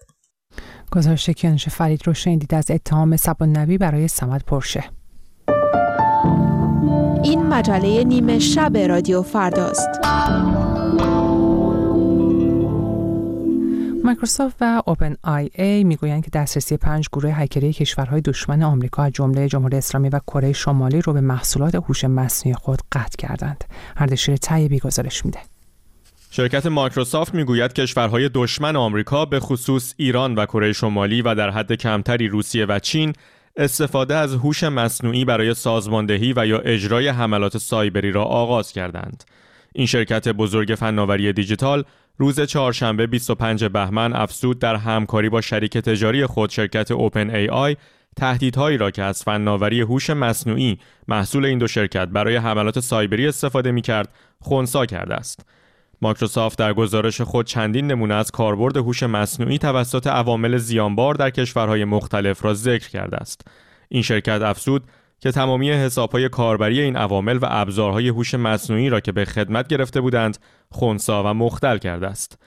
گزارش 0.92 1.30
کیانش 1.30 1.70
فرید 1.70 2.08
رو 2.08 2.14
شنیدید 2.14 2.54
از 2.54 2.72
اتهام 2.72 3.16
سبا 3.16 3.46
نبی 3.46 3.78
برای 3.78 4.08
سمت 4.08 4.46
پرشه 4.46 4.84
این 7.24 7.48
مجله 7.48 8.04
نیمه 8.04 8.40
شب 8.40 8.78
رادیو 8.78 9.22
فرداست 9.22 9.90
مایکروسافت 14.04 14.56
و 14.62 14.82
اوپن 14.86 15.16
آی 15.24 15.50
ای 15.56 15.84
می‌گویند 15.84 16.24
که 16.24 16.30
دسترسی 16.34 16.78
پنج 16.78 17.08
گروه 17.14 17.32
هکری 17.32 17.74
کشورهای 17.74 18.22
دشمن 18.22 18.64
آمریکا 18.64 19.04
از 19.04 19.12
جمله 19.12 19.48
جمهوری 19.48 19.78
اسلامی 19.78 20.10
و 20.10 20.20
کره 20.20 20.54
شمالی 20.54 21.02
رو 21.02 21.14
به 21.14 21.22
محصولات 21.22 21.76
هوش 21.76 22.06
مصنوعی 22.06 22.56
خود 22.56 22.80
قطع 22.92 23.18
کردند. 23.18 23.64
اردشیر 23.98 24.38
طیبی 24.38 24.80
گزارش 24.80 25.26
میده. 25.26 25.40
شرکت 26.30 26.66
مایکروسافت 26.66 27.34
می‌گوید 27.34 27.74
کشورهای 27.74 28.30
دشمن 28.34 28.76
آمریکا 28.76 29.26
به 29.26 29.40
خصوص 29.40 29.94
ایران 29.98 30.36
و 30.36 30.46
کره 30.46 30.74
شمالی 30.74 31.22
و 31.22 31.36
در 31.36 31.50
حد 31.50 31.74
کمتری 31.74 32.28
روسیه 32.28 32.66
و 32.66 32.80
چین 32.80 33.14
استفاده 33.56 34.16
از 34.16 34.34
هوش 34.34 34.64
مصنوعی 34.64 35.26
برای 35.26 35.54
سازماندهی 35.54 36.34
و 36.36 36.48
یا 36.48 36.60
اجرای 36.60 37.08
حملات 37.08 37.58
سایبری 37.58 38.12
را 38.12 38.24
آغاز 38.24 38.72
کردند. 38.72 39.24
این 39.76 39.86
شرکت 39.86 40.28
بزرگ 40.28 40.76
فناوری 40.76 41.34
دیجیتال 41.34 41.84
روز 42.18 42.42
چهارشنبه 42.42 43.08
25 43.08 43.66
بهمن 43.66 44.14
افزود 44.14 44.60
در 44.60 44.76
همکاری 44.76 45.30
با 45.30 45.42
شریک 45.42 45.78
تجاری 45.78 46.26
خود 46.26 46.50
شرکت 46.50 46.92
اوپن 46.92 47.30
ای 47.30 47.50
آی 47.50 47.76
تهدیدهایی 48.16 48.78
را 48.78 48.92
که 48.92 49.04
از 49.04 49.24
فناوری 49.24 49.82
هوش 49.82 50.10
مصنوعی 50.10 50.80
محصول 51.08 51.46
این 51.46 51.58
دو 51.58 51.68
شرکت 51.68 52.08
برای 52.08 52.36
حملات 52.36 52.80
سایبری 52.80 53.28
استفاده 53.28 53.72
می 53.72 53.82
کرد 53.82 54.10
خونسا 54.40 54.86
کرده 54.86 55.14
است. 55.14 55.46
مایکروسافت 56.02 56.60
در 56.60 56.74
گزارش 56.74 57.22
خود 57.22 57.46
چندین 57.46 57.88
نمونه 57.88 58.14
از 58.14 58.32
کاربرد 58.32 58.78
هوش 58.78 59.04
مصنوعی 59.04 59.58
توسط 59.58 60.08
عوامل 60.08 60.58
زیانبار 60.58 61.16
در 61.16 61.30
کشورهای 61.30 61.86
مختلف 61.86 62.46
را 62.46 62.54
ذکر 62.54 62.90
کرده 62.90 63.18
است. 63.18 63.42
این 63.90 64.02
شرکت 64.02 64.42
افزود 64.42 64.84
که 65.20 65.32
تمامی 65.32 65.72
حسابهای 65.72 66.30
کاربری 66.30 66.82
این 66.82 66.96
عوامل 66.96 67.38
و 67.38 67.46
ابزارهای 67.50 68.10
هوش 68.10 68.34
مصنوعی 68.34 68.90
را 68.90 69.00
که 69.00 69.12
به 69.12 69.26
خدمت 69.26 69.68
گرفته 69.68 70.02
بودند 70.02 70.38
خونسا 70.70 71.24
و 71.24 71.34
مختل 71.34 71.78
کرده 71.78 72.08
است. 72.08 72.40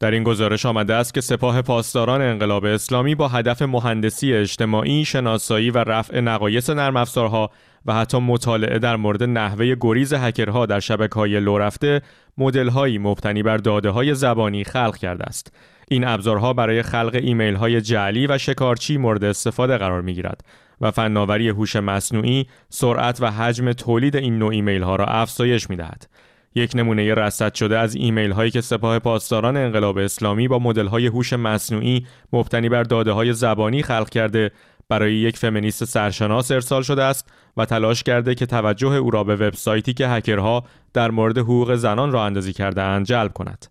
در 0.00 0.10
این 0.10 0.22
گزارش 0.22 0.66
آمده 0.66 0.94
است 0.94 1.14
که 1.14 1.20
سپاه 1.20 1.62
پاسداران 1.62 2.22
انقلاب 2.22 2.64
اسلامی 2.64 3.14
با 3.14 3.28
هدف 3.28 3.62
مهندسی 3.62 4.32
اجتماعی، 4.32 5.04
شناسایی 5.04 5.70
و 5.70 5.78
رفع 5.78 6.20
نقایص 6.20 6.70
نرم 6.70 6.96
افزارها 6.96 7.50
و 7.86 7.94
حتی 7.94 8.18
مطالعه 8.18 8.78
در 8.78 8.96
مورد 8.96 9.22
نحوه 9.22 9.74
گریز 9.80 10.12
هکرها 10.14 10.66
در 10.66 10.80
شبکه 10.80 11.14
های 11.14 11.40
لو 11.40 11.58
رفته 11.58 12.02
مدل 12.38 12.98
مبتنی 12.98 13.42
بر 13.42 13.56
داده 13.56 13.90
های 13.90 14.14
زبانی 14.14 14.64
خلق 14.64 14.96
کرده 14.96 15.24
است. 15.24 15.52
این 15.90 16.06
ابزارها 16.06 16.52
برای 16.52 16.82
خلق 16.82 17.20
ایمیل 17.22 17.54
های 17.54 17.80
جعلی 17.80 18.26
و 18.26 18.38
شکارچی 18.38 18.96
مورد 18.96 19.24
استفاده 19.24 19.78
قرار 19.78 20.02
می 20.02 20.14
گیرد 20.14 20.44
و 20.80 20.90
فناوری 20.90 21.48
هوش 21.48 21.76
مصنوعی 21.76 22.46
سرعت 22.68 23.22
و 23.22 23.30
حجم 23.30 23.72
تولید 23.72 24.16
این 24.16 24.38
نوع 24.38 24.52
ایمیل 24.52 24.82
ها 24.82 24.96
را 24.96 25.04
افزایش 25.04 25.70
می 25.70 25.76
دهد. 25.76 26.08
یک 26.54 26.72
نمونه 26.74 27.14
رصد 27.14 27.54
شده 27.54 27.78
از 27.78 27.94
ایمیل 27.94 28.30
هایی 28.30 28.50
که 28.50 28.60
سپاه 28.60 28.98
پاسداران 28.98 29.56
انقلاب 29.56 29.98
اسلامی 29.98 30.48
با 30.48 30.58
مدل 30.58 30.86
های 30.86 31.06
هوش 31.06 31.32
مصنوعی 31.32 32.06
مبتنی 32.32 32.68
بر 32.68 32.82
داده 32.82 33.12
های 33.12 33.32
زبانی 33.32 33.82
خلق 33.82 34.08
کرده 34.08 34.50
برای 34.88 35.14
یک 35.14 35.36
فمینیست 35.36 35.84
سرشناس 35.84 36.50
ارسال 36.50 36.82
شده 36.82 37.02
است 37.02 37.28
و 37.56 37.64
تلاش 37.64 38.02
کرده 38.02 38.34
که 38.34 38.46
توجه 38.46 38.88
او 38.88 39.10
را 39.10 39.24
به 39.24 39.36
وبسایتی 39.36 39.94
که 39.94 40.08
هکرها 40.08 40.64
در 40.92 41.10
مورد 41.10 41.38
حقوق 41.38 41.74
زنان 41.74 42.12
را 42.12 42.24
اندازی 42.24 42.52
کرده 42.52 42.82
اند 42.82 43.06
جلب 43.06 43.32
کند. 43.32 43.66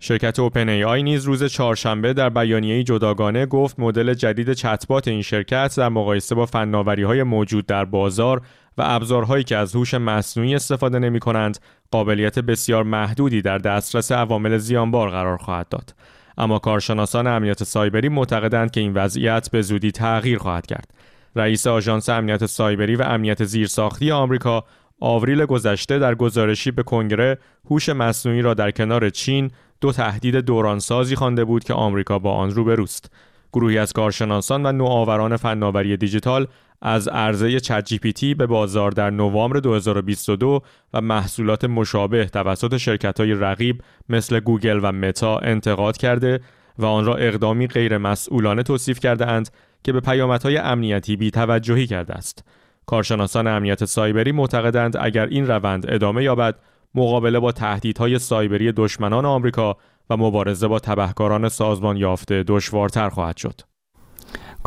شرکت 0.00 0.38
اوپن 0.38 0.68
ای 0.68 0.84
آی 0.84 1.02
نیز 1.02 1.24
روز 1.24 1.44
چهارشنبه 1.44 2.12
در 2.12 2.28
بیانیه 2.28 2.82
جداگانه 2.82 3.46
گفت 3.46 3.80
مدل 3.80 4.14
جدید 4.14 4.52
چتبات 4.52 5.08
این 5.08 5.22
شرکت 5.22 5.74
در 5.76 5.88
مقایسه 5.88 6.34
با 6.34 6.46
فناوری 6.46 7.02
های 7.02 7.22
موجود 7.22 7.66
در 7.66 7.84
بازار 7.84 8.42
و 8.78 8.82
ابزارهایی 8.86 9.44
که 9.44 9.56
از 9.56 9.76
هوش 9.76 9.94
مصنوعی 9.94 10.54
استفاده 10.54 10.98
نمی 10.98 11.20
کنند 11.20 11.58
قابلیت 11.90 12.38
بسیار 12.38 12.82
محدودی 12.82 13.42
در 13.42 13.58
دسترس 13.58 14.12
عوامل 14.12 14.58
زیانبار 14.58 15.10
قرار 15.10 15.36
خواهد 15.36 15.68
داد. 15.68 15.94
اما 16.38 16.58
کارشناسان 16.58 17.26
امنیت 17.26 17.64
سایبری 17.64 18.08
معتقدند 18.08 18.70
که 18.70 18.80
این 18.80 18.94
وضعیت 18.94 19.50
به 19.50 19.62
زودی 19.62 19.92
تغییر 19.92 20.38
خواهد 20.38 20.66
کرد. 20.66 20.90
رئیس 21.36 21.66
آژانس 21.66 22.08
امنیت 22.08 22.46
سایبری 22.46 22.96
و 22.96 23.02
امنیت 23.02 23.44
زیرساختی 23.44 24.10
آمریکا 24.10 24.64
آوریل 25.00 25.44
گذشته 25.44 25.98
در 25.98 26.14
گزارشی 26.14 26.70
به 26.70 26.82
کنگره 26.82 27.38
هوش 27.70 27.88
مصنوعی 27.88 28.42
را 28.42 28.54
در 28.54 28.70
کنار 28.70 29.10
چین 29.10 29.50
دو 29.80 29.92
تهدید 29.92 30.36
دورانسازی 30.36 31.16
خوانده 31.16 31.44
بود 31.44 31.64
که 31.64 31.74
آمریکا 31.74 32.18
با 32.18 32.34
آن 32.34 32.50
روبروست. 32.50 33.10
گروهی 33.52 33.78
از 33.78 33.92
کارشناسان 33.92 34.66
و 34.66 34.72
نوآوران 34.72 35.36
فناوری 35.36 35.96
دیجیتال 35.96 36.46
از 36.82 37.08
عرضه 37.08 37.60
چت 37.60 37.94
به 38.34 38.46
بازار 38.46 38.90
در 38.90 39.10
نوامبر 39.10 39.60
2022 39.60 40.60
و 40.94 41.00
محصولات 41.00 41.64
مشابه 41.64 42.24
توسط 42.24 42.76
شرکت‌های 42.76 43.34
رقیب 43.34 43.82
مثل 44.08 44.40
گوگل 44.40 44.80
و 44.82 44.92
متا 44.92 45.38
انتقاد 45.38 45.96
کرده 45.96 46.40
و 46.78 46.84
آن 46.86 47.04
را 47.04 47.16
اقدامی 47.16 47.66
غیر 47.66 47.98
مسئولانه 47.98 48.62
توصیف 48.62 49.00
کرده 49.00 49.26
اند 49.26 49.50
که 49.84 49.92
به 49.92 50.00
پیامدهای 50.00 50.56
امنیتی 50.56 51.16
بی 51.16 51.30
توجهی 51.30 51.86
کرده 51.86 52.14
است. 52.14 52.44
کارشناسان 52.86 53.46
امنیت 53.46 53.84
سایبری 53.84 54.32
معتقدند 54.32 54.96
اگر 55.00 55.26
این 55.26 55.46
روند 55.46 55.90
ادامه 55.90 56.24
یابد 56.24 56.54
مقابله 56.94 57.38
با 57.40 57.52
تهدیدهای 57.52 58.18
سایبری 58.18 58.72
دشمنان 58.72 59.24
آمریکا 59.24 59.76
و 60.10 60.16
مبارزه 60.16 60.68
با 60.68 60.78
تبهکاران 60.78 61.48
سازمان 61.48 61.96
یافته 61.96 62.44
دشوارتر 62.46 63.08
خواهد 63.08 63.36
شد. 63.36 63.60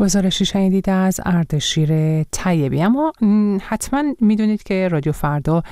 گزارشی 0.02 0.46
شنیدید 0.46 0.90
از 0.90 1.20
اردشیر 1.26 2.24
طیبی. 2.24 2.82
اما 2.82 3.14
حتما 3.62 4.04
می‌دونید 4.22 4.64
که 4.64 4.88
رادیو 4.88 5.12
فردا 5.12 5.64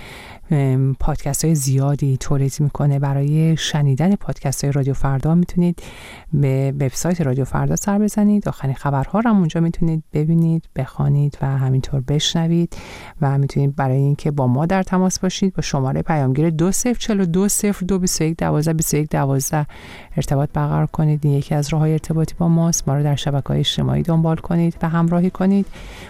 پادکست 1.00 1.46
های 1.46 1.56
زیادی 1.56 2.18
تولید 2.18 2.54
می‌کنه. 2.60 3.00
برای 3.00 3.58
شنیدن 3.58 4.16
پادکست 4.16 4.64
های 4.64 4.74
رادیو 4.74 4.94
فردا 4.94 5.36
می‌تونید 5.36 5.84
به 6.34 6.74
وبسایت 6.76 7.22
رادیو 7.22 7.46
فردا 7.46 7.76
سر 7.76 8.00
بزنید. 8.00 8.48
آخرین 8.48 8.76
خبرها 8.76 9.20
رو 9.20 9.30
هم 9.30 9.38
اونجا 9.38 9.62
می‌تونید 9.62 10.04
ببینید 10.14 10.64
بخوانید 10.76 11.38
و 11.42 11.58
همینطور 11.58 12.02
بشنوید. 12.02 12.78
و 13.22 13.38
می‌تونید 13.38 13.76
برای 13.76 13.98
اینکه 13.98 14.32
با 14.32 14.48
ما 14.48 14.66
در 14.66 14.84
تماس 14.84 15.20
باشید 15.20 15.56
با 15.56 15.62
شماره 15.62 16.02
پیامگیر 16.02 16.50
2042 16.50 17.48
0221 17.48 18.38
12 18.38 18.74
21 18.74 19.10
12 19.10 19.66
ارتباط 20.18 20.50
برقرار 20.54 20.86
کنید. 20.86 21.26
یکی 21.26 21.56
از 21.56 21.74
راه 21.74 21.82
های 21.82 21.92
ارتباطی 21.92 22.36
با 22.38 22.48
ماست. 22.48 22.88
ما 22.88 22.96
رو 22.96 23.04
در 23.04 23.16
شبکه 23.16 23.48
های 23.48 23.60
اجتماعی 23.60 24.04
دنبال 24.20 24.36
کنید 24.36 24.76
و 24.82 24.90
همراهی 24.90 25.30
کنید. 25.30 25.66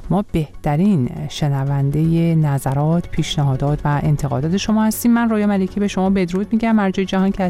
ما 0.10 0.26
بهترین 0.32 1.10
شنونده 1.30 2.00
نظرات 2.36 3.08
پیشنهادات 3.10 3.80
و 3.86 4.00
انتقادات 4.04 4.58
شما 4.58 4.84
هستیم. 4.84 5.14
من 5.14 5.30
رویا 5.30 5.48
ملکی 5.48 5.80
به 5.80 5.88
شما 5.88 6.10
بدرود 6.10 6.54
میگم. 6.54 6.76
مرجع 6.76 7.04
جهان 7.04 7.32
که 7.32 7.50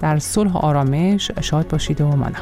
در 0.00 0.18
صلح 0.18 0.56
آرامش 0.56 1.30
شاد 1.40 1.68
باشید 1.68 2.00
و 2.00 2.08
مانا 2.08 2.38